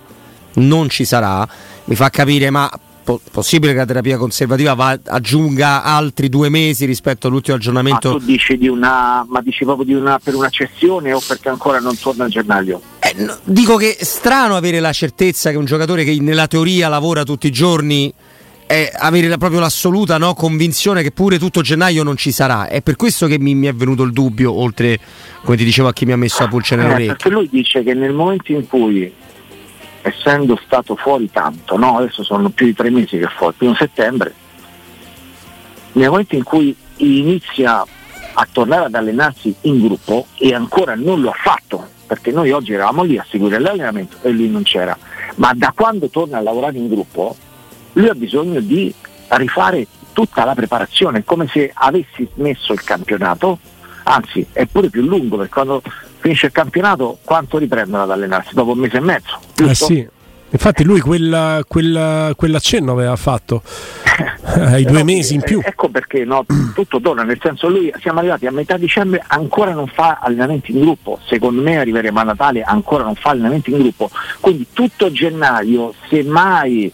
non 0.55 0.89
ci 0.89 1.05
sarà, 1.05 1.47
mi 1.85 1.95
fa 1.95 2.11
capire, 2.11 2.51
ma 2.51 2.71
po- 3.05 3.21
possibile 3.31 3.73
che 3.73 3.79
la 3.79 3.85
terapia 3.87 4.17
conservativa 4.19 4.75
va- 4.75 4.99
aggiunga 5.07 5.83
altri 5.85 6.29
due 6.29 6.49
mesi 6.49 6.85
rispetto 6.85 7.27
all'ultimo 7.29 7.57
Ma 7.57 7.63
aggiornamento? 7.63 8.17
tu 8.17 8.25
dici 8.25 8.59
di 8.59 8.69
una, 8.69 9.25
ma 9.29 9.41
dici 9.41 9.65
proprio 9.65 9.85
di 9.87 9.95
una, 9.95 10.19
per 10.23 10.35
una 10.35 10.49
cessione 10.51 11.13
o 11.13 11.21
perché 11.27 11.49
ancora 11.49 11.79
non 11.79 11.97
torna 11.99 12.25
a 12.25 12.29
gennaio? 12.29 12.81
Eh, 13.01 13.15
no, 13.23 13.37
dico 13.45 13.77
che 13.77 13.97
è 13.97 14.05
strano 14.05 14.57
avere 14.57 14.81
la 14.81 14.93
certezza 14.93 15.51
che 15.51 15.57
un 15.57 15.65
giocatore 15.65 16.05
che 16.05 16.17
nella 16.21 16.47
teoria 16.47 16.89
lavora 16.89 17.23
tutti 17.25 17.47
i 17.47 17.53
giorni 17.53 18.13
eh, 18.71 18.93
avere 18.95 19.29
la- 19.29 19.39
proprio 19.39 19.61
l'assoluta 19.61 20.19
no, 20.19 20.35
convinzione 20.35 21.03
che 21.03 21.11
pure 21.11 21.39
tutto 21.39 21.63
gennaio 21.63 22.03
non 22.03 22.19
ci 22.19 22.33
sarà. 22.33 22.69
È 22.69 22.83
per 22.83 22.97
questo 22.97 23.27
che 23.27 23.39
mi, 23.39 23.55
mi 23.55 23.67
è 23.67 23.73
venuto 23.73 24.03
il 24.03 24.13
dubbio, 24.13 24.53
oltre, 24.53 24.99
come 25.43 25.57
ti 25.57 25.65
dicevo, 25.65 25.89
a 25.89 25.95
chi 25.95 26.05
mi 26.05 26.13
ha 26.13 26.17
messo 26.19 26.43
la 26.43 26.49
pulce 26.49 26.75
Eh, 26.75 26.77
nell'orecchio. 26.77 27.07
perché 27.07 27.31
lui 27.31 27.49
dice 27.51 27.83
che 27.83 27.95
nel 27.95 28.13
momento 28.13 28.53
in 28.53 28.67
cui, 28.69 29.11
essendo 30.03 30.59
stato 30.65 30.97
fuori 30.97 31.31
tanto, 31.31 31.77
no? 31.77 31.99
adesso 31.99 32.23
sono 32.23 32.49
più 32.51 32.67
di 32.67 32.75
tre 32.75 32.91
mesi 32.91 33.19
che 33.19 33.29
fuori, 33.29 33.55
primo 33.57 33.75
settembre, 33.75 34.35
nel 35.93 36.11
momento 36.11 36.35
in 36.35 36.43
cui 36.43 36.75
inizia 36.97 37.85
a 38.33 38.49
tornare 38.51 38.85
ad 38.85 38.95
allenarsi 38.95 39.55
in 39.63 39.81
gruppo 39.81 40.27
e 40.39 40.55
ancora 40.55 40.95
non 40.95 41.21
lo 41.21 41.31
ha 41.31 41.37
fatto, 41.37 41.87
perché 42.07 42.31
noi 42.31 42.51
oggi 42.53 42.73
eravamo 42.73 43.03
lì 43.03 43.19
a 43.19 43.27
seguire 43.29 43.59
l'allenamento 43.59 44.19
e 44.23 44.31
lui 44.31 44.49
non 44.49 44.63
c'era, 44.63 44.97
ma 45.37 45.53
da 45.55 45.73
quando 45.75 46.09
torna 46.09 46.39
a 46.39 46.43
lavorare 46.43 46.79
in 46.79 46.89
gruppo, 46.89 47.37
lui 47.95 48.09
ha 48.09 48.15
bisogno 48.15 48.61
di 48.61 48.95
rifare 49.29 49.87
tutta 50.13 50.45
la 50.45 50.55
preparazione, 50.55 51.25
come 51.25 51.49
se 51.49 51.71
avessi 51.73 52.29
smesso 52.35 52.73
il 52.73 52.83
campionato, 52.83 53.59
anzi 54.05 54.47
è 54.53 54.67
pure 54.67 54.89
più 54.89 55.03
lungo 55.03 55.37
perché 55.37 55.53
quando 55.53 55.83
finisce 56.19 56.47
il 56.47 56.53
campionato 56.53 57.19
quanto 57.25 57.59
riprendono 57.59 58.03
ad 58.03 58.11
allenarsi? 58.11 58.55
Dopo 58.55 58.73
un 58.73 58.79
mese 58.79 58.97
e 58.97 59.01
mezzo. 59.01 59.39
Eh 59.57 59.75
sì. 59.75 60.09
Infatti 60.51 60.83
lui 60.83 61.01
quella- 61.01 61.63
quella- 61.69 62.33
quell'accenno 62.35 62.93
aveva 62.93 63.17
fatto 63.17 63.63
ai 64.45 64.83
due 64.85 64.93
Però, 64.93 65.05
mesi 65.05 65.35
in 65.35 65.41
eh, 65.41 65.45
più. 65.45 65.61
Ecco 65.63 65.91
perché 65.91 66.25
no, 66.25 66.47
tutto 66.75 67.01
torna, 67.03 67.23
nel 67.23 67.39
senso 67.43 67.69
lui 67.69 67.93
siamo 68.01 68.21
arrivati 68.21 68.47
a 68.47 68.51
metà 68.51 68.79
dicembre 68.79 69.23
ancora 69.27 69.73
non 69.73 69.89
fa 69.89 70.21
allenamenti 70.23 70.73
in 70.73 70.81
gruppo, 70.81 71.19
secondo 71.27 71.61
me 71.61 71.79
arriveremo 71.79 72.19
a 72.19 72.23
Natale 72.23 72.63
ancora 72.63 73.05
non 73.05 73.15
fa 73.15 73.31
allenamenti 73.31 73.71
in 73.71 73.79
gruppo, 73.79 74.09
quindi 74.41 74.67
tutto 74.73 75.13
gennaio 75.13 75.93
se 76.09 76.23
mai 76.23 76.91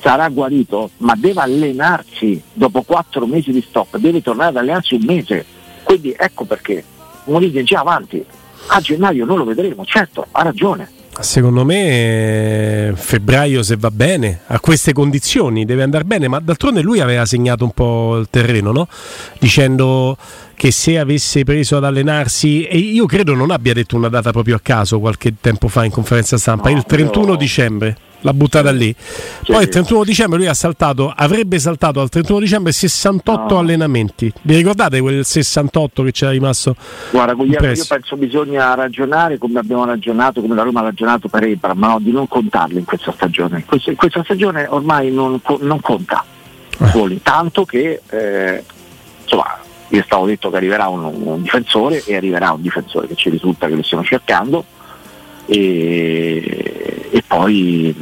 sarà 0.00 0.28
guarito 0.28 0.90
ma 0.98 1.14
deve 1.16 1.40
allenarsi 1.42 2.42
dopo 2.52 2.82
quattro 2.82 3.24
mesi 3.26 3.52
di 3.52 3.62
stop, 3.62 3.98
deve 3.98 4.20
tornare 4.20 4.48
ad 4.50 4.56
allenarsi 4.56 4.94
un 4.94 5.04
mese, 5.04 5.44
quindi 5.84 6.12
ecco 6.18 6.44
perché 6.44 6.82
Mourinho 7.26 7.60
è 7.60 7.62
già 7.62 7.78
avanti, 7.80 8.24
a 8.68 8.80
gennaio 8.80 9.24
non 9.24 9.38
lo 9.38 9.44
vedremo, 9.44 9.84
certo, 9.84 10.26
ha 10.30 10.42
ragione. 10.42 10.90
Secondo 11.18 11.64
me 11.64 12.88
eh, 12.88 12.92
febbraio 12.94 13.62
se 13.62 13.76
va 13.78 13.90
bene, 13.90 14.40
a 14.48 14.60
queste 14.60 14.92
condizioni 14.92 15.64
deve 15.64 15.82
andare 15.82 16.04
bene, 16.04 16.28
ma 16.28 16.40
d'altronde 16.40 16.82
lui 16.82 17.00
aveva 17.00 17.24
segnato 17.24 17.64
un 17.64 17.70
po' 17.70 18.18
il 18.18 18.26
terreno, 18.28 18.70
no? 18.70 18.86
dicendo 19.38 20.16
che 20.54 20.70
se 20.70 20.98
avesse 20.98 21.42
preso 21.44 21.78
ad 21.78 21.84
allenarsi, 21.84 22.64
e 22.66 22.76
io 22.76 23.06
credo 23.06 23.34
non 23.34 23.50
abbia 23.50 23.72
detto 23.72 23.96
una 23.96 24.08
data 24.08 24.30
proprio 24.30 24.56
a 24.56 24.60
caso 24.62 25.00
qualche 25.00 25.34
tempo 25.40 25.68
fa 25.68 25.84
in 25.84 25.90
conferenza 25.90 26.36
stampa, 26.36 26.68
No, 26.70 26.76
il 26.76 26.84
31 26.84 27.30
io- 27.32 27.36
dicembre. 27.36 27.96
L'ha 28.26 28.34
buttata 28.34 28.72
lì. 28.72 28.92
Poi 29.44 29.62
il 29.62 29.68
31 29.68 30.02
dicembre 30.02 30.38
lui 30.38 30.48
ha 30.48 30.54
saltato, 30.54 31.12
avrebbe 31.14 31.60
saltato 31.60 32.00
al 32.00 32.08
31 32.08 32.40
dicembre 32.40 32.72
68 32.72 33.54
No. 33.54 33.60
allenamenti. 33.60 34.32
Vi 34.42 34.56
ricordate 34.56 35.00
quel 35.00 35.24
68 35.24 36.02
che 36.02 36.10
c'era 36.10 36.32
rimasto? 36.32 36.74
Guarda 37.12 37.34
Guglielmo, 37.34 37.68
io 37.68 37.84
penso 37.86 38.16
bisogna 38.16 38.74
ragionare 38.74 39.38
come 39.38 39.60
abbiamo 39.60 39.84
ragionato, 39.84 40.40
come 40.40 40.56
la 40.56 40.62
Roma 40.62 40.80
ha 40.80 40.84
ragionato 40.84 41.28
per 41.28 41.44
Ebram, 41.44 41.78
no? 41.78 41.98
di 42.00 42.10
non 42.10 42.26
contarli 42.26 42.78
in 42.78 42.84
questa 42.84 43.12
stagione. 43.12 43.64
Questa, 43.64 43.90
in 43.90 43.96
questa 43.96 44.24
stagione 44.24 44.66
ormai 44.68 45.12
non, 45.12 45.40
non 45.60 45.80
conta 45.80 46.24
gol, 46.92 47.20
tanto 47.22 47.64
che 47.64 48.02
eh, 48.10 48.64
insomma 49.22 49.56
io 49.88 50.02
stavo 50.02 50.26
detto 50.26 50.50
che 50.50 50.56
arriverà 50.56 50.88
un, 50.88 51.04
un 51.04 51.42
difensore 51.42 52.02
e 52.04 52.16
arriverà 52.16 52.50
un 52.50 52.60
difensore 52.60 53.06
che 53.06 53.14
ci 53.14 53.30
risulta 53.30 53.68
che 53.68 53.76
lo 53.76 53.84
stiamo 53.84 54.02
cercando 54.02 54.64
e, 55.46 57.08
e 57.10 57.22
poi 57.26 57.94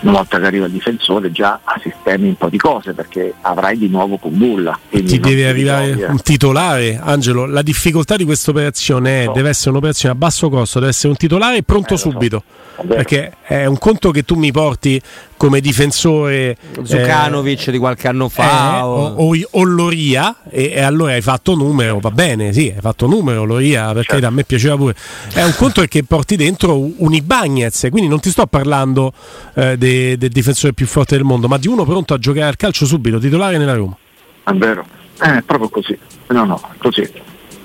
una 0.00 0.12
volta 0.12 0.40
che 0.40 0.46
arriva 0.46 0.66
il 0.66 0.72
difensore 0.72 1.30
già 1.30 1.60
sistemi 1.80 2.26
un 2.26 2.34
po' 2.34 2.48
di 2.48 2.58
cose 2.58 2.92
perché 2.92 3.34
avrai 3.42 3.78
di 3.78 3.86
nuovo 3.88 4.16
con 4.18 4.36
Bulla. 4.36 4.76
quindi 4.90 5.12
Ti 5.12 5.20
deve 5.20 5.46
arrivare 5.46 5.90
eh. 5.92 6.06
un 6.06 6.20
titolare, 6.20 6.98
Angelo. 7.00 7.46
La 7.46 7.62
difficoltà 7.62 8.16
di 8.16 8.24
questa 8.24 8.50
operazione 8.50 9.20
è 9.22 9.24
So. 9.26 9.32
deve 9.32 9.48
essere 9.50 9.70
un'operazione 9.70 10.14
a 10.14 10.16
basso 10.18 10.48
costo, 10.48 10.80
deve 10.80 10.90
essere 10.90 11.08
un 11.10 11.16
titolare 11.16 11.62
pronto 11.62 11.94
Eh, 11.94 11.98
so. 11.98 12.10
subito. 12.10 12.42
Vero. 12.82 12.94
Perché 12.96 13.32
è 13.42 13.64
un 13.66 13.78
conto 13.78 14.10
che 14.10 14.24
tu 14.24 14.34
mi 14.34 14.50
porti 14.50 15.00
come 15.42 15.58
difensore 15.60 16.56
Zukanovic 16.84 17.70
di 17.72 17.78
qualche 17.78 18.06
anno 18.06 18.26
eh, 18.26 18.28
fa. 18.28 18.78
eh, 18.78 18.80
o- 18.82 19.14
o, 19.16 19.32
o- 19.50 19.62
Loria 19.64 20.36
e, 20.48 20.70
e 20.72 20.80
allora 20.82 21.14
hai 21.14 21.20
fatto 21.20 21.56
numero, 21.56 21.98
va 21.98 22.12
bene, 22.12 22.52
sì, 22.52 22.70
hai 22.72 22.80
fatto 22.80 23.08
numero 23.08 23.42
Loria 23.44 23.92
perché 23.92 24.12
Certo. 24.12 24.26
a 24.26 24.30
me 24.30 24.44
piaceva 24.44 24.76
pure. 24.76 24.94
È 25.34 25.42
un 25.42 25.52
conto 25.56 25.82
è 25.82 25.88
che 25.88 26.04
porti 26.04 26.36
dentro 26.36 26.78
un 26.78 27.12
Ibagnez, 27.12 27.88
quindi 27.90 28.08
non 28.08 28.20
ti 28.20 28.30
sto 28.30 28.46
parlando 28.46 29.12
eh, 29.54 29.76
de- 29.76 30.16
del 30.16 30.30
difensore 30.30 30.74
più 30.74 30.86
forte 30.86 31.16
del 31.16 31.24
mondo, 31.24 31.48
ma 31.48 31.58
di 31.58 31.66
uno 31.66 31.84
pronto 31.84 32.14
a 32.14 32.18
giocare 32.18 32.46
al 32.46 32.56
calcio 32.56 32.86
subito, 32.86 33.18
titolare 33.18 33.58
nella 33.58 33.74
Roma. 33.74 33.96
È 34.44 34.52
vero, 34.52 34.84
Eh, 35.20 35.38
è 35.38 35.42
proprio 35.42 35.68
così. 35.70 35.98
No, 36.28 36.44
no, 36.44 36.60
così. 36.78 37.00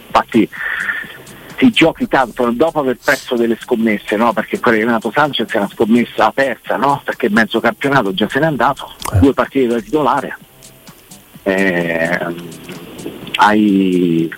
Infatti 0.07 0.49
ti 1.57 1.71
giochi 1.71 2.07
tanto 2.07 2.49
dopo 2.51 2.79
aver 2.79 2.97
perso 3.03 3.35
delle 3.35 3.57
scommesse, 3.59 4.15
no? 4.15 4.31
Perché 4.31 4.59
quella 4.59 4.77
di 4.77 4.83
Renato 4.83 5.11
Sanchez 5.11 5.51
è 5.51 5.57
una 5.57 5.69
scommessa 5.69 6.31
persa, 6.31 6.77
no? 6.77 7.01
Perché 7.03 7.29
mezzo 7.29 7.59
campionato 7.59 8.13
già 8.13 8.29
se 8.29 8.39
n'è 8.39 8.45
andato, 8.45 8.91
Eh. 9.13 9.19
due 9.19 9.33
partite 9.33 9.67
da 9.67 9.81
titolare. 9.81 10.37
Eh, 11.43 12.19
hai... 13.37 14.33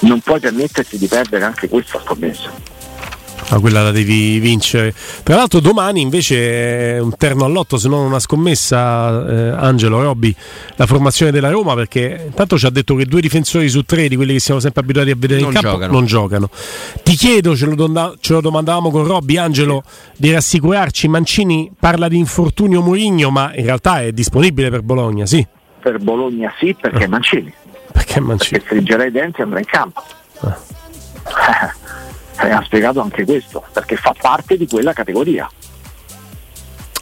Non 0.00 0.20
puoi 0.20 0.40
permetterti 0.40 0.98
di 0.98 1.06
perdere 1.06 1.44
anche 1.44 1.68
questa 1.68 2.00
scommessa. 2.00 2.50
Ma 3.50 3.58
quella 3.60 3.82
la 3.82 3.90
devi 3.90 4.38
vincere. 4.38 4.94
Tra 5.22 5.36
l'altro 5.36 5.60
domani 5.60 6.00
invece 6.00 6.94
è 6.96 6.98
un 6.98 7.14
terno 7.16 7.44
all'otto, 7.44 7.76
se 7.76 7.88
non 7.88 8.06
una 8.06 8.18
scommessa, 8.18 9.26
eh, 9.28 9.48
Angelo 9.50 10.00
Robbi, 10.00 10.34
la 10.76 10.86
formazione 10.86 11.30
della 11.30 11.50
Roma, 11.50 11.74
perché 11.74 12.22
intanto 12.26 12.56
ci 12.58 12.64
ha 12.64 12.70
detto 12.70 12.94
che 12.94 13.04
due 13.04 13.20
difensori 13.20 13.68
su 13.68 13.82
tre 13.84 14.08
di 14.08 14.16
quelli 14.16 14.32
che 14.32 14.40
siamo 14.40 14.60
sempre 14.60 14.80
abituati 14.80 15.10
a 15.10 15.14
vedere 15.16 15.40
Non 15.42 15.50
in 15.52 15.54
campo 15.60 15.70
giocano. 15.72 15.92
non 15.92 16.06
giocano. 16.06 16.48
Ti 17.02 17.14
chiedo, 17.16 17.54
ce 17.54 17.66
lo, 17.66 17.74
donda- 17.74 18.14
ce 18.18 18.32
lo 18.32 18.40
domandavamo 18.40 18.90
con 18.90 19.04
Robby, 19.06 19.36
Angelo, 19.36 19.82
di 20.16 20.32
rassicurarci, 20.32 21.06
Mancini 21.08 21.70
parla 21.78 22.08
di 22.08 22.16
infortunio 22.16 22.80
Murigno, 22.82 23.30
ma 23.30 23.52
in 23.54 23.64
realtà 23.66 24.00
è 24.02 24.12
disponibile 24.12 24.70
per 24.70 24.80
Bologna, 24.80 25.26
sì, 25.26 25.46
Per 25.80 25.98
Bologna 25.98 26.52
sì, 26.58 26.74
perché 26.80 27.06
Mancini. 27.06 27.52
perché 27.92 28.20
Mancini. 28.20 28.58
Che 28.58 28.64
stringerà 28.64 29.04
i 29.04 29.10
denti 29.10 29.40
e 29.40 29.44
andrà 29.44 29.58
in 29.58 29.66
campo. 29.66 30.02
Eh, 32.40 32.50
ha 32.50 32.62
spiegato 32.64 33.00
anche 33.00 33.24
questo, 33.24 33.64
perché 33.72 33.96
fa 33.96 34.14
parte 34.18 34.56
di 34.56 34.66
quella 34.66 34.92
categoria. 34.92 35.48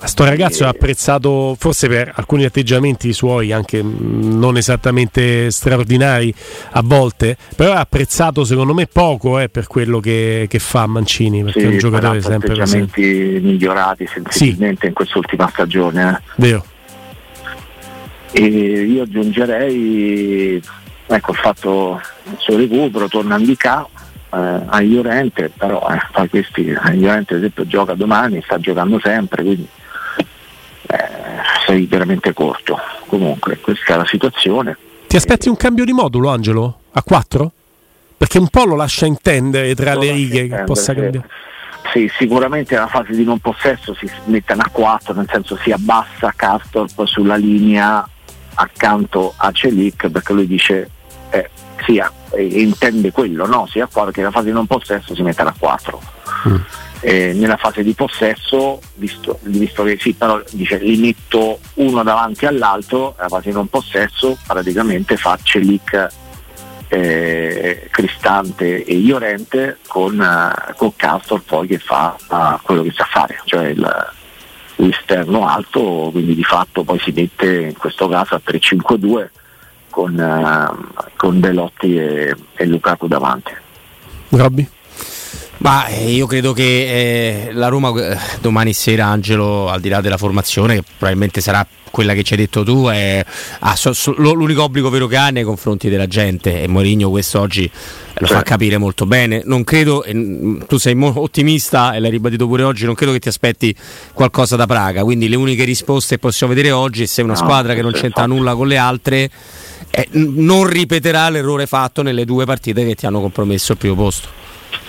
Sto 0.04 0.24
ragazzo 0.24 0.64
è 0.64 0.66
apprezzato 0.66 1.54
forse 1.56 1.86
per 1.86 2.10
alcuni 2.16 2.44
atteggiamenti 2.44 3.12
suoi, 3.12 3.52
anche 3.52 3.80
mh, 3.80 4.36
non 4.36 4.56
esattamente 4.56 5.48
straordinari 5.52 6.34
a 6.72 6.82
volte, 6.82 7.36
però 7.54 7.72
è 7.72 7.76
apprezzato 7.76 8.42
secondo 8.44 8.74
me 8.74 8.88
poco 8.88 9.38
eh, 9.38 9.48
per 9.48 9.68
quello 9.68 10.00
che, 10.00 10.46
che 10.48 10.58
fa 10.58 10.86
Mancini, 10.86 11.44
perché 11.44 11.62
è 11.62 11.66
un 11.66 11.78
giocatore 11.78 12.18
ha 12.18 12.20
sempre 12.20 12.52
atteggiamenti 12.52 13.38
migliorati 13.40 14.06
sensibilmente 14.08 14.88
in 14.88 14.92
quest'ultima 14.92 15.48
stagione. 15.48 16.10
eh. 16.10 16.20
Vero, 16.34 16.64
E 18.32 18.42
io 18.44 19.02
aggiungerei 19.04 20.60
ecco, 21.06 21.30
il 21.30 21.36
fatto 21.36 22.00
il 22.24 22.36
suo 22.38 22.56
recupero, 22.56 23.06
torna 23.06 23.36
a 23.36 23.38
Indica 23.38 23.86
eh, 24.32 24.60
a 24.66 24.80
Iorente, 24.80 25.50
però 25.56 25.86
eh, 25.88 26.28
questi, 26.28 26.74
a 26.76 26.92
Iorente 26.92 27.34
ad 27.34 27.40
esempio 27.40 27.66
gioca 27.66 27.94
domani, 27.94 28.40
sta 28.42 28.58
giocando 28.58 28.98
sempre, 29.00 29.42
quindi 29.42 29.68
eh, 30.86 30.96
sei 31.66 31.86
veramente 31.86 32.32
corto. 32.32 32.78
Comunque 33.06 33.58
questa 33.58 33.94
è 33.94 33.96
la 33.96 34.06
situazione. 34.06 34.76
Ti 35.06 35.16
aspetti 35.16 35.48
un 35.48 35.56
cambio 35.56 35.84
di 35.84 35.92
modulo 35.92 36.30
Angelo? 36.30 36.78
A 36.92 37.02
4? 37.02 37.52
Perché 38.16 38.38
un 38.38 38.48
po' 38.48 38.64
lo 38.64 38.76
lascia 38.76 39.04
intendere 39.06 39.74
tra 39.74 39.94
lo 39.94 40.00
le 40.00 40.12
righe 40.12 40.48
che 40.48 40.62
possa 40.64 40.94
cambiare. 40.94 41.28
Sì, 41.92 42.10
sicuramente 42.16 42.74
nella 42.74 42.86
fase 42.86 43.12
di 43.12 43.24
non 43.24 43.38
possesso 43.38 43.94
si 43.94 44.08
mettono 44.26 44.62
a 44.62 44.68
4, 44.70 45.12
nel 45.14 45.28
senso 45.30 45.58
si 45.62 45.72
abbassa 45.72 46.32
Castorp 46.34 47.04
sulla 47.04 47.36
linea 47.36 48.08
accanto 48.54 49.34
a 49.36 49.50
Celic 49.52 50.08
perché 50.08 50.32
lui 50.32 50.46
dice 50.46 50.88
eh, 51.30 51.50
sì, 51.84 52.02
eh, 52.30 52.42
intende 52.42 53.10
quello, 53.12 53.46
no? 53.46 53.66
Sia 53.66 53.86
4 53.86 54.10
che 54.12 54.20
nella 54.20 54.32
fase 54.32 54.46
di 54.46 54.52
non 54.52 54.66
possesso 54.66 55.14
si 55.14 55.22
metterà 55.22 55.50
a 55.50 55.54
4. 55.58 56.02
Mm. 56.48 56.56
Eh, 57.00 57.32
nella 57.32 57.56
fase 57.56 57.82
di 57.82 57.94
possesso, 57.94 58.80
visto, 58.94 59.38
visto, 59.42 59.82
che 59.82 59.98
sì, 60.00 60.12
però 60.12 60.40
dice 60.52 60.78
li 60.78 60.96
metto 60.98 61.58
uno 61.74 62.02
davanti 62.02 62.46
all'altro, 62.46 63.14
nella 63.16 63.28
fase 63.28 63.48
di 63.48 63.54
non 63.54 63.66
possesso 63.66 64.38
praticamente 64.46 65.16
fa 65.16 65.36
Celic 65.42 66.08
eh, 66.86 67.88
Cristante 67.90 68.84
e 68.84 68.94
Iorente 68.94 69.78
con, 69.88 70.18
uh, 70.18 70.74
con 70.76 70.94
Castor 70.94 71.42
poi 71.42 71.66
che 71.66 71.78
fa 71.78 72.14
uh, 72.28 72.62
quello 72.62 72.82
che 72.82 72.92
sa 72.94 73.04
fare, 73.04 73.40
cioè 73.46 73.68
il, 73.68 74.12
l'esterno 74.76 75.48
alto, 75.48 76.10
quindi 76.12 76.34
di 76.34 76.44
fatto 76.44 76.84
poi 76.84 76.98
si 77.00 77.12
mette 77.12 77.62
in 77.62 77.76
questo 77.76 78.08
caso 78.08 78.34
a 78.34 78.40
3-5-2 78.44 79.28
con, 79.92 80.14
uh, 80.14 81.02
con 81.16 81.38
Belotti 81.38 81.96
e, 81.96 82.34
e 82.54 82.66
Lukaku 82.66 83.06
davanti. 83.06 83.52
Robby? 84.30 84.66
Ma 85.58 85.86
eh, 85.86 86.10
io 86.10 86.26
credo 86.26 86.52
che 86.52 86.62
eh, 86.64 87.52
la 87.52 87.68
Roma 87.68 87.92
eh, 87.96 88.18
domani 88.40 88.72
sera, 88.72 89.06
Angelo, 89.06 89.68
al 89.68 89.80
di 89.80 89.88
là 89.88 90.00
della 90.00 90.16
formazione, 90.16 90.76
che 90.76 90.82
probabilmente 90.98 91.40
sarà 91.40 91.64
quella 91.88 92.14
che 92.14 92.24
ci 92.24 92.32
hai 92.32 92.40
detto 92.40 92.64
tu, 92.64 92.88
è, 92.88 93.24
ha 93.60 93.76
so, 93.76 93.92
so, 93.92 94.12
l'unico 94.16 94.64
obbligo 94.64 94.88
vero 94.90 95.06
che 95.06 95.16
ha 95.16 95.28
nei 95.28 95.44
confronti 95.44 95.88
della 95.88 96.08
gente 96.08 96.62
e 96.62 96.66
Mourinho 96.66 97.10
questo 97.10 97.38
oggi 97.38 97.70
lo 98.14 98.26
fa 98.26 98.42
capire 98.42 98.78
molto 98.78 99.06
bene. 99.06 99.42
Non 99.44 99.62
credo, 99.62 100.02
e, 100.02 100.58
tu 100.66 100.78
sei 100.78 100.96
mo- 100.96 101.12
ottimista 101.14 101.92
e 101.92 102.00
l'hai 102.00 102.10
ribadito 102.10 102.48
pure 102.48 102.64
oggi, 102.64 102.84
non 102.84 102.94
credo 102.94 103.12
che 103.12 103.20
ti 103.20 103.28
aspetti 103.28 103.72
qualcosa 104.14 104.56
da 104.56 104.66
Praga, 104.66 105.04
quindi 105.04 105.28
le 105.28 105.36
uniche 105.36 105.62
risposte 105.62 106.16
che 106.16 106.20
possiamo 106.20 106.54
vedere 106.54 106.72
oggi 106.72 107.04
è 107.04 107.06
se 107.06 107.22
una 107.22 107.34
no, 107.34 107.38
squadra 107.38 107.74
che 107.74 107.82
non 107.82 107.92
c'entra 107.92 108.22
fatto. 108.22 108.34
nulla 108.34 108.56
con 108.56 108.66
le 108.66 108.78
altre 108.78 109.30
eh, 109.94 110.08
non 110.12 110.66
ripeterà 110.66 111.28
l'errore 111.28 111.66
fatto 111.66 112.00
nelle 112.02 112.24
due 112.24 112.46
partite 112.46 112.86
che 112.86 112.94
ti 112.94 113.04
hanno 113.04 113.20
compromesso 113.20 113.72
il 113.72 113.78
primo 113.78 113.94
posto. 113.94 114.28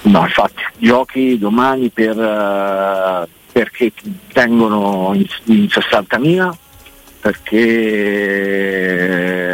No, 0.03 0.21
infatti, 0.21 0.63
giochi 0.77 1.37
domani 1.37 1.89
per, 1.89 2.17
uh, 2.17 3.27
perché 3.51 3.91
tengono 4.31 5.11
in, 5.13 5.25
in 5.45 5.65
60.000, 5.65 6.53
perché 7.19 7.57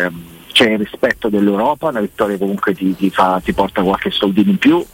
eh, 0.06 0.12
c'è 0.52 0.70
il 0.72 0.78
rispetto 0.78 1.30
dell'Europa, 1.30 1.92
la 1.92 2.02
vittoria 2.02 2.38
comunque 2.38 2.76
ti, 2.76 2.96
ti, 2.96 3.10
fa, 3.10 3.42
ti 3.44 3.52
porta 3.54 3.82
qualche 3.82 4.12
soldino 4.12 4.52
in 4.52 4.58
più, 4.58 4.86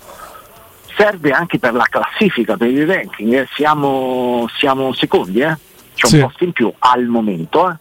serve 0.96 1.32
anche 1.32 1.60
per 1.60 1.74
la 1.74 1.88
classifica, 1.90 2.56
per 2.56 2.70
il 2.70 2.88
ranking, 2.88 3.34
eh. 3.34 3.48
siamo, 3.54 4.48
siamo, 4.58 4.94
secondi, 4.94 5.42
eh? 5.42 5.58
c'è 5.96 6.06
un 6.06 6.12
sì. 6.12 6.20
posto 6.20 6.44
in 6.46 6.52
più 6.54 6.74
al 6.80 7.06
momento, 7.06 7.70
eh? 7.70 7.76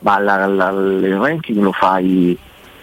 Ma 0.00 0.18
la, 0.18 0.46
la, 0.46 0.68
il 0.70 1.16
ranking 1.16 1.60
lo 1.60 1.72
fai, 1.72 2.36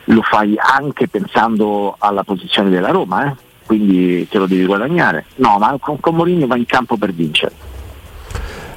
lo 0.05 0.21
fai, 0.21 0.55
anche 0.57 1.07
pensando 1.07 1.95
alla 1.97 2.23
posizione 2.23 2.69
della 2.69 2.91
Roma. 2.91 3.25
Eh? 3.25 3.43
quindi 3.65 4.27
te 4.27 4.37
lo 4.37 4.45
devi 4.45 4.65
guadagnare. 4.65 5.25
No, 5.35 5.57
ma 5.57 5.75
con, 5.79 5.99
con 5.99 6.15
Mourinho 6.15 6.47
va 6.47 6.55
in 6.55 6.65
campo 6.65 6.97
per 6.97 7.11
vincere. 7.11 7.73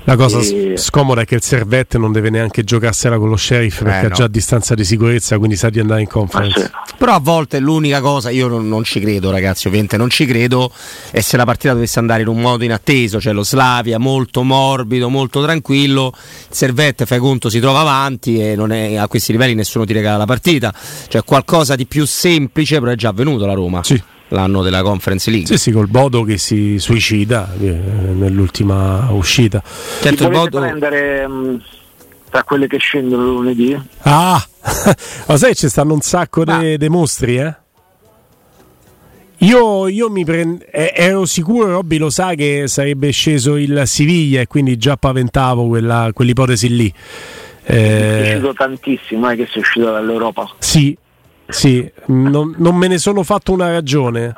La 0.08 0.16
cosa 0.16 0.38
e... 0.38 0.78
scomoda 0.78 1.20
è 1.20 1.24
che 1.26 1.34
il 1.34 1.42
Servette 1.42 1.98
non 1.98 2.12
deve 2.12 2.30
neanche 2.30 2.64
giocarsela 2.64 3.18
con 3.18 3.28
lo 3.28 3.36
sheriff 3.36 3.82
perché 3.82 3.98
eh, 3.98 4.02
no. 4.04 4.08
ha 4.08 4.10
già 4.16 4.26
distanza 4.26 4.74
di 4.74 4.82
sicurezza, 4.82 5.36
quindi 5.36 5.54
sa 5.54 5.68
di 5.68 5.80
andare 5.80 6.00
in 6.00 6.06
conference. 6.06 6.58
Sì. 6.58 6.94
Però 6.96 7.12
a 7.12 7.18
volte 7.18 7.58
l'unica 7.58 8.00
cosa, 8.00 8.30
io 8.30 8.48
non, 8.48 8.66
non, 8.68 8.84
ci 8.84 9.00
credo 9.00 9.30
ragazzi, 9.30 9.66
ovviamente 9.66 9.98
non 9.98 10.08
ci 10.08 10.24
credo, 10.24 10.72
è 11.10 11.20
se 11.20 11.36
la 11.36 11.44
partita 11.44 11.74
dovesse 11.74 11.98
andare 11.98 12.22
in 12.22 12.28
un 12.28 12.40
modo 12.40 12.64
inatteso, 12.64 13.20
cioè 13.20 13.34
lo 13.34 13.44
Slavia 13.44 13.98
molto 13.98 14.42
morbido, 14.42 15.10
molto 15.10 15.42
tranquillo, 15.42 16.14
il 16.14 16.56
Servette 16.56 17.04
fai 17.04 17.18
conto 17.18 17.50
si 17.50 17.60
trova 17.60 17.80
avanti 17.80 18.40
e 18.40 18.54
è, 18.54 18.96
a 18.96 19.06
questi 19.08 19.32
livelli 19.32 19.54
nessuno 19.54 19.84
ti 19.84 19.92
regala 19.92 20.16
la 20.16 20.24
partita, 20.24 20.72
cioè 21.08 21.22
qualcosa 21.22 21.76
di 21.76 21.84
più 21.84 22.06
semplice 22.06 22.78
però 22.80 22.92
è 22.92 22.96
già 22.96 23.10
avvenuto 23.10 23.44
la 23.44 23.52
Roma. 23.52 23.84
Sì 23.84 24.02
l'anno 24.28 24.62
della 24.62 24.82
Conference 24.82 25.30
League. 25.30 25.46
Sì, 25.46 25.56
sì, 25.56 25.70
col 25.70 25.88
Bodo 25.88 26.22
che 26.22 26.38
si 26.38 26.78
suicida 26.78 27.52
eh, 27.60 27.66
nell'ultima 27.66 29.10
uscita. 29.10 29.62
Certo, 30.00 30.24
il 30.24 30.30
Bodo... 30.30 30.60
prendere 30.60 31.26
mh, 31.26 31.32
mm, 31.32 31.56
tra 32.30 32.42
quelle 32.44 32.66
che 32.66 32.78
scendono 32.78 33.24
lunedì? 33.24 33.78
Ah, 34.02 34.44
ma 35.26 35.36
sai 35.36 35.54
ci 35.54 35.68
stanno 35.68 35.94
un 35.94 36.00
sacco 36.00 36.44
dei 36.44 36.76
de 36.76 36.88
mostri, 36.88 37.38
eh? 37.38 37.54
Io, 39.42 39.86
io 39.86 40.10
mi 40.10 40.24
prend... 40.24 40.66
ero 40.70 41.24
sicuro, 41.24 41.68
Robby 41.68 41.96
lo 41.98 42.10
sa, 42.10 42.34
che 42.34 42.64
sarebbe 42.66 43.10
sceso 43.10 43.56
il 43.56 43.82
Siviglia 43.84 44.40
e 44.40 44.46
quindi 44.48 44.76
già 44.76 44.96
paventavo 44.96 45.68
quella, 45.68 46.10
quell'ipotesi 46.12 46.74
lì. 46.74 46.92
Eh... 47.64 47.76
È 47.76 48.32
uscito 48.32 48.52
tantissimo, 48.52 49.30
eh, 49.30 49.36
che 49.36 49.46
sei 49.48 49.62
uscito 49.62 49.92
dall'Europa. 49.92 50.50
Sì, 50.58 50.96
sì, 51.50 51.90
non, 52.06 52.54
non, 52.58 52.76
me 52.76 52.88
ne 52.88 52.98
sono 52.98 53.22
fatto 53.22 53.52
una 53.52 53.70
ragione. 53.70 54.34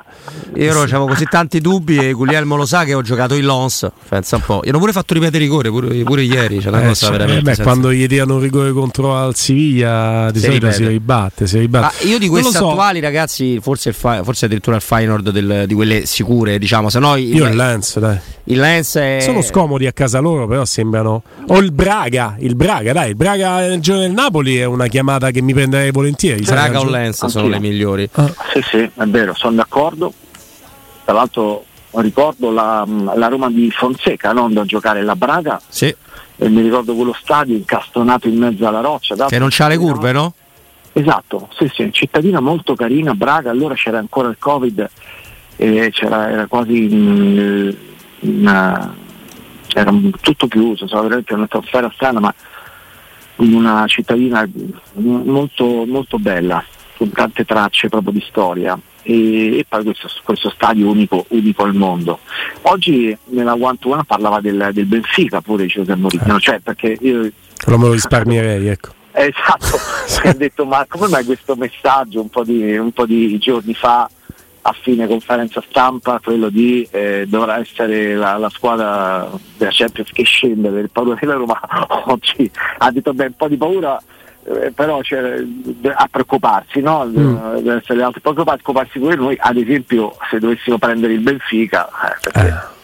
Io 0.54 0.80
avevo 0.80 1.06
così 1.06 1.24
tanti 1.24 1.60
dubbi 1.60 1.96
e 1.96 2.12
Guglielmo 2.12 2.54
lo 2.54 2.66
sa 2.66 2.84
che 2.84 2.94
ho 2.94 3.02
giocato 3.02 3.34
in 3.34 3.44
Lons. 3.44 3.90
Pensa 4.08 4.36
un 4.36 4.42
po'. 4.46 4.60
Gli 4.62 4.68
hanno 4.68 4.78
pure 4.78 4.92
fatto 4.92 5.14
ripetere 5.14 5.42
rigore 5.42 5.70
pure, 5.70 5.88
pure 6.04 6.22
ieri. 6.22 6.62
Una 6.64 6.84
eh, 6.84 6.86
cosa 6.86 7.06
cioè, 7.06 7.16
veramente. 7.16 7.50
Eh 7.50 7.54
beh, 7.56 7.62
quando 7.64 7.92
gli 7.92 8.06
diano 8.06 8.34
un 8.34 8.40
rigore 8.40 8.70
contro 8.70 9.16
al 9.16 9.34
Siviglia, 9.34 10.30
di 10.30 10.38
si 10.38 10.44
solito 10.44 10.66
ripete. 10.66 10.84
si 10.84 10.88
ribatte. 10.88 11.46
Si 11.48 11.58
ribatte. 11.58 12.04
Ah, 12.04 12.06
io 12.06 12.18
di 12.18 12.28
queste 12.28 12.52
so. 12.52 12.68
attuali, 12.68 13.00
ragazzi, 13.00 13.58
forse, 13.60 13.92
fa, 13.92 14.22
forse 14.22 14.44
addirittura 14.44 14.76
il 14.76 14.82
Feyenoord 14.82 15.30
del, 15.30 15.64
di 15.66 15.74
quelle 15.74 16.06
sicure, 16.06 16.58
diciamo. 16.60 16.90
Se 16.90 17.00
no, 17.00 17.16
io 17.16 17.48
il 17.48 17.56
Lens, 17.56 17.98
dai. 17.98 18.18
Il 18.44 18.58
Lens 18.58 18.96
è... 18.96 19.18
Sono 19.20 19.42
scomodi 19.42 19.86
a 19.86 19.92
casa 19.92 20.20
loro, 20.20 20.46
però 20.46 20.64
sembrano. 20.64 21.22
O 21.48 21.58
il 21.58 21.72
Braga, 21.72 22.36
il 22.38 22.54
Braga, 22.54 22.92
dai, 22.92 23.10
il 23.10 23.16
Braga 23.16 23.58
nel 23.66 23.80
giro 23.80 23.98
del 23.98 24.12
Napoli 24.12 24.56
è 24.56 24.64
una 24.64 24.86
chiamata 24.86 25.30
che 25.30 25.42
mi 25.42 25.52
prenderei 25.52 25.90
volentieri. 25.90 26.42
Braga 26.42 26.80
o 26.80 26.84
Lens 26.84 26.99
sono 27.12 27.48
le 27.48 27.60
migliori. 27.60 28.08
Ah. 28.12 28.32
Sì, 28.52 28.62
sì, 28.62 28.78
è 28.78 29.04
vero, 29.06 29.34
sono 29.34 29.56
d'accordo. 29.56 30.12
Tra 31.04 31.14
l'altro 31.14 31.64
ricordo 31.94 32.50
la, 32.50 32.86
la 33.14 33.26
Roma 33.26 33.50
di 33.50 33.70
Fonseca 33.70 34.32
no? 34.32 34.44
andò 34.44 34.60
a 34.60 34.64
giocare 34.64 35.02
la 35.02 35.16
Braga. 35.16 35.60
Sì. 35.68 35.94
E 36.36 36.48
mi 36.48 36.62
ricordo 36.62 36.94
quello 36.94 37.14
stadio 37.20 37.56
incastonato 37.56 38.28
in 38.28 38.38
mezzo 38.38 38.66
alla 38.66 38.80
roccia. 38.80 39.26
Che 39.26 39.38
non 39.38 39.48
c'ha 39.50 39.68
le 39.68 39.76
curve, 39.76 40.12
no? 40.12 40.34
Esatto, 40.92 41.48
sì, 41.56 41.70
sì, 41.72 41.88
cittadina 41.92 42.40
molto 42.40 42.74
carina, 42.74 43.14
Braga, 43.14 43.50
allora 43.50 43.74
c'era 43.74 43.98
ancora 43.98 44.28
il 44.28 44.36
Covid 44.38 44.90
e 45.56 45.90
c'era, 45.92 46.30
era 46.30 46.46
quasi 46.46 46.92
in, 46.92 47.76
in, 48.20 48.92
era 49.72 49.94
tutto 50.20 50.48
chiuso, 50.48 50.88
stava 50.88 51.02
veramente 51.02 51.34
un'atmosfera 51.34 51.92
strana, 51.94 52.18
ma 52.18 52.34
in 53.36 53.54
una 53.54 53.86
cittadina 53.86 54.48
molto, 54.94 55.84
molto 55.86 56.18
bella 56.18 56.64
con 57.00 57.10
tante 57.12 57.46
tracce 57.46 57.88
proprio 57.88 58.12
di 58.12 58.22
storia 58.28 58.78
e, 59.02 59.56
e 59.56 59.64
poi 59.66 59.84
questo, 59.84 60.10
questo, 60.22 60.50
stadio 60.50 60.86
unico, 60.86 61.24
unico, 61.28 61.62
al 61.62 61.74
mondo. 61.74 62.18
Oggi 62.62 63.16
nella 63.28 63.54
One 63.54 63.78
to 63.80 63.88
One 63.88 64.04
parlava 64.04 64.42
del, 64.42 64.68
del 64.74 64.84
Benfica 64.84 65.40
pure 65.40 65.64
Giuseppe 65.64 65.98
Mourinho, 65.98 66.36
eh. 66.36 66.40
cioè 66.40 66.60
perché 66.60 66.98
io... 67.00 67.30
Però 67.64 67.78
me 67.78 67.86
lo 67.86 67.92
risparmierei, 67.92 68.68
ecco. 68.68 68.98
Esatto, 69.12 69.76
ho 70.24 70.32
detto 70.34 70.64
ma 70.64 70.86
come 70.88 71.08
mai 71.08 71.24
questo 71.24 71.56
messaggio 71.56 72.20
un 72.20 72.28
po' 72.28 72.44
di, 72.44 72.76
un 72.76 72.92
po 72.92 73.06
di 73.06 73.36
giorni 73.38 73.74
fa 73.74 74.08
a 74.62 74.72
fine 74.72 75.08
conferenza 75.08 75.60
stampa 75.68 76.20
quello 76.22 76.48
di 76.48 76.86
eh, 76.92 77.24
dovrà 77.26 77.58
essere 77.58 78.14
la, 78.14 78.36
la, 78.36 78.48
squadra 78.50 79.28
della 79.56 79.72
Champions 79.72 80.10
che 80.12 80.22
scende 80.22 80.68
per 80.68 80.88
paura 80.92 81.16
della 81.18 81.34
Roma 81.34 81.58
oggi 82.06 82.48
ha 82.78 82.90
detto 82.92 83.12
beh 83.12 83.26
un 83.26 83.36
po' 83.36 83.48
di 83.48 83.56
paura 83.56 84.00
eh, 84.44 84.72
però 84.72 85.00
c'è 85.00 85.42
a 85.94 86.08
preoccuparsi, 86.10 86.80
no? 86.80 87.04
Mm. 87.04 87.56
Deve 87.56 87.76
essere 87.76 88.02
altri 88.02 88.20
preoccuparsi, 88.20 88.62
preoccuparsi 88.62 88.98
pure 88.98 89.16
noi, 89.16 89.36
ad 89.38 89.56
esempio 89.56 90.16
se 90.30 90.38
dovessimo 90.38 90.78
prendere 90.78 91.12
il 91.12 91.20
Benfica, 91.20 91.88
eh, 91.88 92.16
perché... 92.22 92.78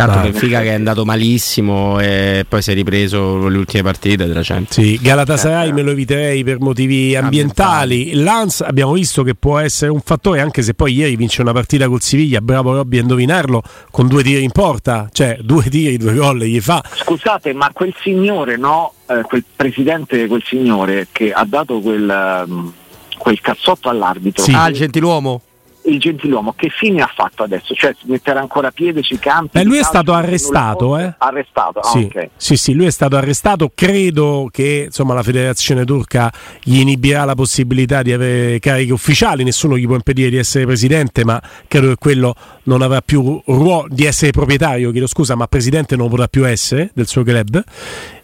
Tanto 0.00 0.18
ah, 0.18 0.22
Benfica 0.22 0.60
che 0.62 0.68
è 0.68 0.72
andato 0.74 1.04
malissimo 1.04 2.00
e 2.00 2.46
poi 2.48 2.62
si 2.62 2.70
è 2.70 2.74
ripreso 2.74 3.48
le 3.48 3.58
ultime 3.58 3.82
partite 3.82 4.26
della 4.26 4.40
Champions. 4.42 4.70
Sì, 4.70 4.98
Galatasaray 5.00 5.68
eh, 5.68 5.72
me 5.72 5.82
lo 5.82 5.90
eviterei 5.90 6.42
per 6.42 6.58
motivi 6.58 7.14
ambientali. 7.14 7.98
ambientali. 8.00 8.22
Lance 8.22 8.64
abbiamo 8.64 8.92
visto 8.92 9.22
che 9.22 9.34
può 9.34 9.58
essere 9.58 9.90
un 9.90 10.00
fattore 10.00 10.40
anche 10.40 10.62
se 10.62 10.72
poi 10.72 10.94
ieri 10.94 11.16
vince 11.16 11.42
una 11.42 11.52
partita 11.52 11.86
col 11.88 12.00
Siviglia, 12.00 12.40
bravo 12.40 12.72
Robby 12.72 12.96
a 12.96 13.00
indovinarlo, 13.02 13.62
con 13.90 14.08
due 14.08 14.22
tiri 14.22 14.42
in 14.42 14.52
porta, 14.52 15.08
cioè 15.12 15.38
due 15.42 15.64
tiri, 15.64 15.98
due 15.98 16.14
gol 16.14 16.38
gli 16.38 16.60
fa. 16.60 16.82
Scusate, 16.94 17.52
ma 17.52 17.70
quel 17.72 17.94
signore, 18.00 18.56
no? 18.56 18.94
Eh, 19.06 19.20
quel 19.22 19.44
presidente, 19.54 20.26
quel 20.28 20.42
signore 20.44 21.08
che 21.12 21.30
ha 21.30 21.44
dato 21.44 21.80
quel, 21.80 22.44
um, 22.46 22.72
quel 23.18 23.40
cazzotto 23.40 23.90
all'arbitro. 23.90 24.42
Sì. 24.42 24.52
Ah, 24.54 24.68
il 24.68 24.76
gentiluomo? 24.76 25.42
Il 25.84 25.98
gentiluomo 25.98 26.54
che 26.56 26.68
fine 26.68 27.00
ha 27.02 27.10
fatto 27.12 27.42
adesso? 27.42 27.74
Cioè 27.74 27.94
mettere 28.02 28.38
ancora 28.38 28.70
piede 28.70 29.02
sui 29.02 29.18
campi? 29.18 29.58
Eh, 29.58 29.64
lui 29.64 29.78
è 29.78 29.82
stato 29.82 30.12
arrestato, 30.12 30.98
eh? 30.98 31.14
Arrestato, 31.18 31.80
ah, 31.80 31.88
sì. 31.88 32.04
Okay. 32.04 32.30
sì, 32.36 32.56
sì, 32.56 32.74
lui 32.74 32.86
è 32.86 32.90
stato 32.90 33.16
arrestato. 33.16 33.70
Credo 33.74 34.48
che 34.50 34.84
insomma, 34.86 35.14
la 35.14 35.22
federazione 35.22 35.84
turca 35.84 36.32
gli 36.62 36.78
inibirà 36.78 37.24
la 37.24 37.34
possibilità 37.34 38.02
di 38.02 38.12
avere 38.12 38.58
cariche 38.58 38.92
ufficiali, 38.92 39.44
nessuno 39.44 39.76
gli 39.76 39.86
può 39.86 39.94
impedire 39.94 40.30
di 40.30 40.36
essere 40.36 40.66
presidente, 40.66 41.24
ma 41.24 41.40
credo 41.66 41.88
che 41.88 41.96
quello 41.96 42.34
non 42.64 42.82
avrà 42.82 43.00
più 43.00 43.40
ruolo 43.46 43.86
di 43.88 44.04
essere 44.04 44.30
proprietario, 44.30 44.90
chiedo 44.90 45.06
scusa, 45.06 45.34
ma 45.34 45.46
presidente 45.46 45.96
non 45.96 46.08
potrà 46.08 46.28
più 46.28 46.46
essere 46.46 46.90
del 46.94 47.06
suo 47.06 47.22
club. 47.22 47.62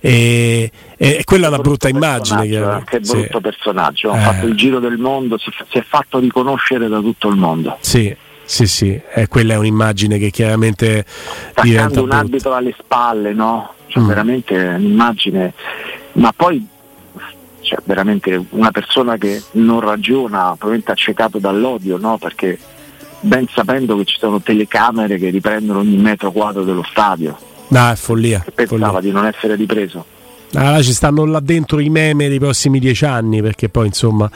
E, 0.00 0.70
e 0.96 1.22
quella 1.24 1.46
è 1.46 1.48
una 1.48 1.58
brutta 1.58 1.88
immagine. 1.88 2.46
Che, 2.46 2.82
che 2.86 3.00
brutto 3.00 3.36
sì. 3.36 3.40
personaggio, 3.40 4.10
ha 4.12 4.18
eh. 4.18 4.20
fatto 4.20 4.46
il 4.46 4.54
giro 4.54 4.78
del 4.78 4.98
mondo, 4.98 5.38
si, 5.38 5.50
si 5.70 5.78
è 5.78 5.82
fatto 5.82 6.18
riconoscere 6.18 6.88
da 6.88 7.00
tutto 7.00 7.28
il 7.28 7.36
mondo. 7.36 7.76
Sì, 7.80 8.14
sì, 8.44 8.66
sì, 8.66 9.00
eh, 9.12 9.26
quella 9.26 9.54
è 9.54 9.56
un'immagine 9.56 10.18
che 10.18 10.30
chiaramente 10.30 11.04
Staccando 11.06 11.62
diventa 11.68 12.02
un 12.02 12.12
arbitro 12.12 12.54
alle 12.54 12.74
spalle, 12.78 13.32
no? 13.32 13.74
Cioè, 13.88 14.02
mm. 14.02 14.06
veramente 14.06 14.56
un'immagine, 14.56 15.52
ma 16.12 16.32
poi 16.32 16.64
cioè, 17.60 17.80
veramente 17.84 18.40
una 18.50 18.70
persona 18.70 19.16
che 19.16 19.42
non 19.52 19.80
ragiona, 19.80 20.50
probabilmente 20.50 20.92
accecato 20.92 21.38
dall'odio, 21.38 21.96
no? 21.96 22.18
Perché 22.18 22.56
ben 23.20 23.48
sapendo 23.48 23.96
che 23.96 24.04
ci 24.04 24.16
sono 24.18 24.40
telecamere 24.40 25.18
che 25.18 25.30
riprendono 25.30 25.80
ogni 25.80 25.96
metro 25.96 26.30
quadro 26.30 26.62
dello 26.62 26.84
stadio. 26.88 27.36
No, 27.68 27.90
è 27.90 27.96
follia. 27.96 28.44
Pensava 28.54 28.92
follia. 28.92 29.00
di 29.00 29.10
non 29.10 29.26
essere 29.26 29.54
ripreso. 29.54 30.04
Allora 30.54 30.80
ci 30.82 30.92
stanno 30.92 31.24
là 31.24 31.40
dentro 31.40 31.80
i 31.80 31.88
meme 31.88 32.28
dei 32.28 32.38
prossimi 32.38 32.78
dieci 32.78 33.04
anni 33.04 33.42
perché 33.42 33.68
poi 33.68 33.86
insomma 33.86 34.30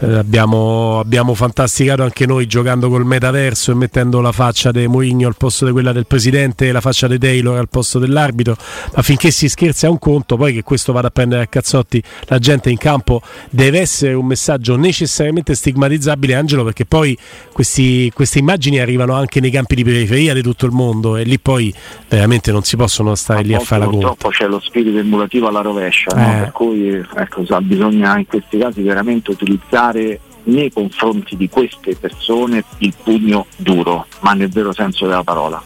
eh, 0.00 0.14
abbiamo, 0.14 0.98
abbiamo, 0.98 1.34
fantasticato 1.34 2.02
anche 2.02 2.26
noi 2.26 2.46
giocando 2.46 2.88
col 2.88 3.04
metaverso 3.04 3.72
e 3.72 3.74
mettendo 3.74 4.20
la 4.20 4.32
faccia 4.32 4.70
di 4.70 4.86
Mourinho 4.86 5.26
al 5.26 5.36
posto 5.36 5.66
di 5.66 5.72
quella 5.72 5.92
del 5.92 6.06
presidente 6.06 6.68
e 6.68 6.72
la 6.72 6.80
faccia 6.80 7.06
di 7.06 7.18
Taylor 7.18 7.58
al 7.58 7.68
posto 7.68 7.98
dell'arbitro 7.98 8.56
ma 8.94 9.02
finché 9.02 9.30
si 9.30 9.48
scherza 9.48 9.86
è 9.86 9.90
un 9.90 9.98
conto 9.98 10.36
poi 10.36 10.54
che 10.54 10.62
questo 10.62 10.92
vada 10.92 11.08
a 11.08 11.10
prendere 11.10 11.42
a 11.42 11.46
cazzotti 11.46 12.02
la 12.28 12.38
gente 12.38 12.70
in 12.70 12.78
campo 12.78 13.20
deve 13.50 13.80
essere 13.80 14.14
un 14.14 14.24
messaggio 14.24 14.76
necessariamente 14.76 15.54
stigmatizzabile 15.54 16.34
Angelo 16.34 16.64
perché 16.64 16.86
poi 16.86 17.16
questi, 17.52 18.10
queste 18.14 18.38
immagini 18.38 18.78
arrivano 18.78 19.14
anche 19.14 19.40
nei 19.40 19.50
campi 19.50 19.74
di 19.74 19.84
periferia 19.84 20.32
di 20.32 20.42
tutto 20.42 20.64
il 20.64 20.72
mondo 20.72 21.16
e 21.16 21.24
lì 21.24 21.38
poi 21.38 21.72
veramente 22.08 22.52
non 22.52 22.62
si 22.62 22.76
possono 22.76 23.14
stare 23.14 23.40
a 23.40 23.42
lì 23.42 23.54
a 23.54 23.60
fare 23.60 23.82
la 23.82 23.90
conta 23.90 24.06
purtroppo 24.06 24.30
c'è 24.30 24.46
lo 24.46 24.60
spirito 24.60 24.96
emulativo 24.96 25.48
alla 25.48 25.60
rovescia 25.60 26.10
eh. 26.12 26.20
no? 26.20 26.38
per 26.40 26.52
cui 26.52 26.88
ecco, 26.88 27.44
bisogna 27.60 28.16
in 28.16 28.26
questi 28.26 28.56
casi 28.56 28.80
veramente 28.80 29.30
utilizzare 29.30 29.89
usare 29.90 30.20
nei 30.44 30.72
confronti 30.72 31.36
di 31.36 31.48
queste 31.48 31.96
persone 31.96 32.64
il 32.78 32.94
pugno 33.02 33.46
duro, 33.56 34.06
ma 34.20 34.32
nel 34.32 34.48
vero 34.48 34.72
senso 34.72 35.06
della 35.06 35.24
parola. 35.24 35.62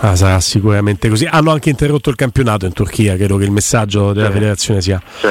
Ah, 0.00 0.14
sarà 0.14 0.38
sicuramente 0.40 1.08
così. 1.08 1.24
Hanno 1.24 1.50
anche 1.50 1.70
interrotto 1.70 2.10
il 2.10 2.16
campionato 2.16 2.66
in 2.66 2.72
Turchia, 2.72 3.16
credo 3.16 3.38
che 3.38 3.44
il 3.44 3.50
messaggio 3.50 4.12
della 4.12 4.26
sì. 4.26 4.32
federazione 4.34 4.80
sia 4.82 5.02
sì. 5.18 5.28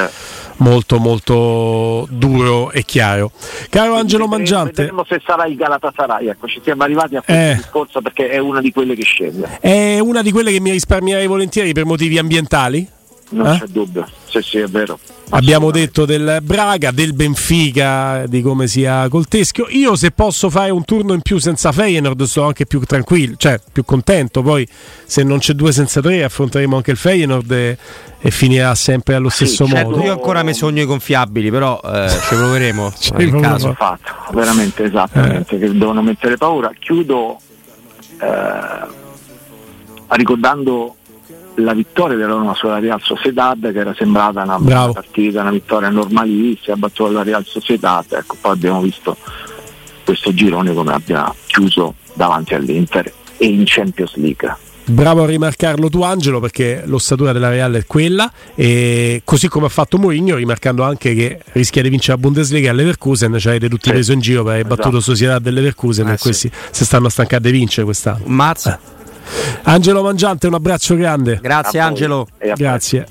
molto 0.57 0.97
molto 0.97 2.07
duro 2.09 2.71
e 2.71 2.83
chiaro. 2.83 3.31
Caro 3.69 3.91
Quindi 3.91 4.01
Angelo 4.01 4.27
Mangiante. 4.27 4.81
Vedremo 4.81 5.05
se 5.07 5.21
sarà 5.23 5.45
il 5.45 5.55
Galatasaray, 5.55 6.29
ecco, 6.29 6.47
ci 6.47 6.59
siamo 6.63 6.83
arrivati 6.83 7.15
a 7.15 7.21
questo 7.21 7.43
eh, 7.43 7.55
discorso 7.55 8.01
perché 8.01 8.29
è 8.29 8.39
una 8.39 8.59
di 8.59 8.71
quelle 8.71 8.95
che 8.95 9.03
scende. 9.03 9.59
È 9.61 9.99
una 9.99 10.23
di 10.23 10.31
quelle 10.31 10.51
che 10.51 10.59
mi 10.59 10.71
risparmierei 10.71 11.27
volentieri 11.27 11.71
per 11.71 11.85
motivi 11.85 12.17
ambientali? 12.17 12.93
Non 13.29 13.47
eh? 13.47 13.59
c'è 13.59 13.65
dubbio, 13.65 14.07
sì 14.27 14.41
sì 14.41 14.57
è 14.59 14.67
vero. 14.67 14.99
Abbiamo 15.29 15.71
detto 15.71 16.05
del 16.05 16.39
Braga, 16.43 16.91
del 16.91 17.13
Benfica, 17.13 18.25
di 18.27 18.43
come 18.43 18.67
sia 18.67 19.09
col 19.09 19.27
teschio. 19.27 19.65
Io 19.69 19.95
se 19.95 20.11
posso 20.11 20.51
fare 20.51 20.69
un 20.69 20.85
turno 20.85 21.13
in 21.13 21.21
più 21.21 21.39
senza 21.39 21.71
Feyenoord 21.71 22.21
sto 22.23 22.43
anche 22.43 22.67
più 22.67 22.79
tranquillo, 22.81 23.35
cioè 23.37 23.59
più 23.71 23.83
contento. 23.83 24.43
Poi 24.43 24.67
se 25.05 25.23
non 25.23 25.39
c'è 25.39 25.53
due 25.53 25.71
senza 25.71 26.01
tre 26.01 26.23
affronteremo 26.23 26.75
anche 26.75 26.91
il 26.91 26.97
Feyenoord 26.97 27.51
e, 27.51 27.77
e 28.19 28.31
finirà 28.31 28.75
sempre 28.75 29.15
allo 29.15 29.29
sì, 29.29 29.45
stesso 29.47 29.65
certo, 29.65 29.89
modo. 29.89 30.03
Io 30.03 30.11
ancora 30.11 30.43
mi 30.43 30.53
sogno 30.53 30.83
i 30.83 30.85
gonfiabili, 30.85 31.49
però 31.49 31.81
eh, 31.83 32.09
ci 32.09 32.35
proveremo. 32.35 32.93
ci 32.99 33.11
nel 33.15 33.41
caso. 33.41 33.73
Fatto, 33.73 34.11
veramente 34.33 34.83
esattamente, 34.83 35.55
eh. 35.55 35.59
che 35.59 35.71
devono 35.71 36.03
mettere 36.03 36.37
paura. 36.37 36.71
Chiudo 36.77 37.39
eh, 38.21 39.03
ricordando 40.09 40.97
la 41.55 41.73
vittoria 41.73 42.17
della 42.17 42.33
Roma 42.33 42.53
sulla 42.53 42.79
Real 42.79 43.01
Sociedad 43.01 43.59
che 43.71 43.79
era 43.79 43.93
sembrata 43.95 44.43
una 44.43 44.57
Bravo. 44.59 44.93
partita, 44.93 45.41
una 45.41 45.51
vittoria 45.51 45.89
normalissima, 45.89 46.75
ha 46.75 46.77
battuto 46.77 47.11
la 47.11 47.23
Real 47.23 47.45
Sociedad, 47.45 48.05
ecco 48.09 48.35
poi 48.39 48.51
abbiamo 48.51 48.81
visto 48.81 49.15
questo 50.03 50.33
girone 50.33 50.73
come 50.73 50.93
abbia 50.93 51.33
chiuso 51.47 51.95
davanti 52.13 52.53
all'Inter 52.53 53.11
e 53.37 53.45
in 53.45 53.63
Champions 53.65 54.15
League. 54.15 54.57
Bravo 54.87 55.23
a 55.23 55.25
rimarcarlo 55.25 55.89
tu 55.89 56.03
Angelo 56.03 56.39
perché 56.39 56.83
l'ossatura 56.85 57.31
della 57.31 57.49
Real 57.49 57.73
è 57.73 57.85
quella 57.87 58.31
e 58.53 59.21
così 59.25 59.47
come 59.47 59.65
ha 59.65 59.69
fatto 59.69 59.97
Mourinho 59.97 60.35
rimarcando 60.35 60.83
anche 60.83 61.15
che 61.15 61.39
rischia 61.53 61.81
di 61.81 61.89
vincere 61.89 62.13
la 62.13 62.19
Bundesliga 62.19 62.69
all'Everkusen 62.69 63.35
ci 63.39 63.47
avete 63.47 63.67
tutti 63.67 63.87
sì. 63.87 63.93
preso 63.93 64.11
in 64.11 64.19
giro 64.19 64.43
per 64.43 64.53
aver 64.53 64.67
battuto 64.67 64.97
esatto. 64.97 65.15
Società 65.15 65.39
dell'Everkusen 65.39 66.09
eh, 66.09 66.13
e 66.13 66.17
questi 66.19 66.49
sì. 66.49 66.55
si 66.69 66.85
stanno 66.85 67.07
a 67.07 67.09
stancare 67.09 67.41
di 67.41 67.49
vincere 67.49 67.83
quest'anno 67.83 68.25
Mazza 68.25 68.79
eh. 68.79 68.94
Angelo 69.63 70.01
Mangiante, 70.03 70.47
un 70.47 70.53
abbraccio 70.53 70.95
grande. 70.95 71.39
Grazie 71.41 71.79
Angelo. 71.79 72.27
Grazie. 72.55 73.03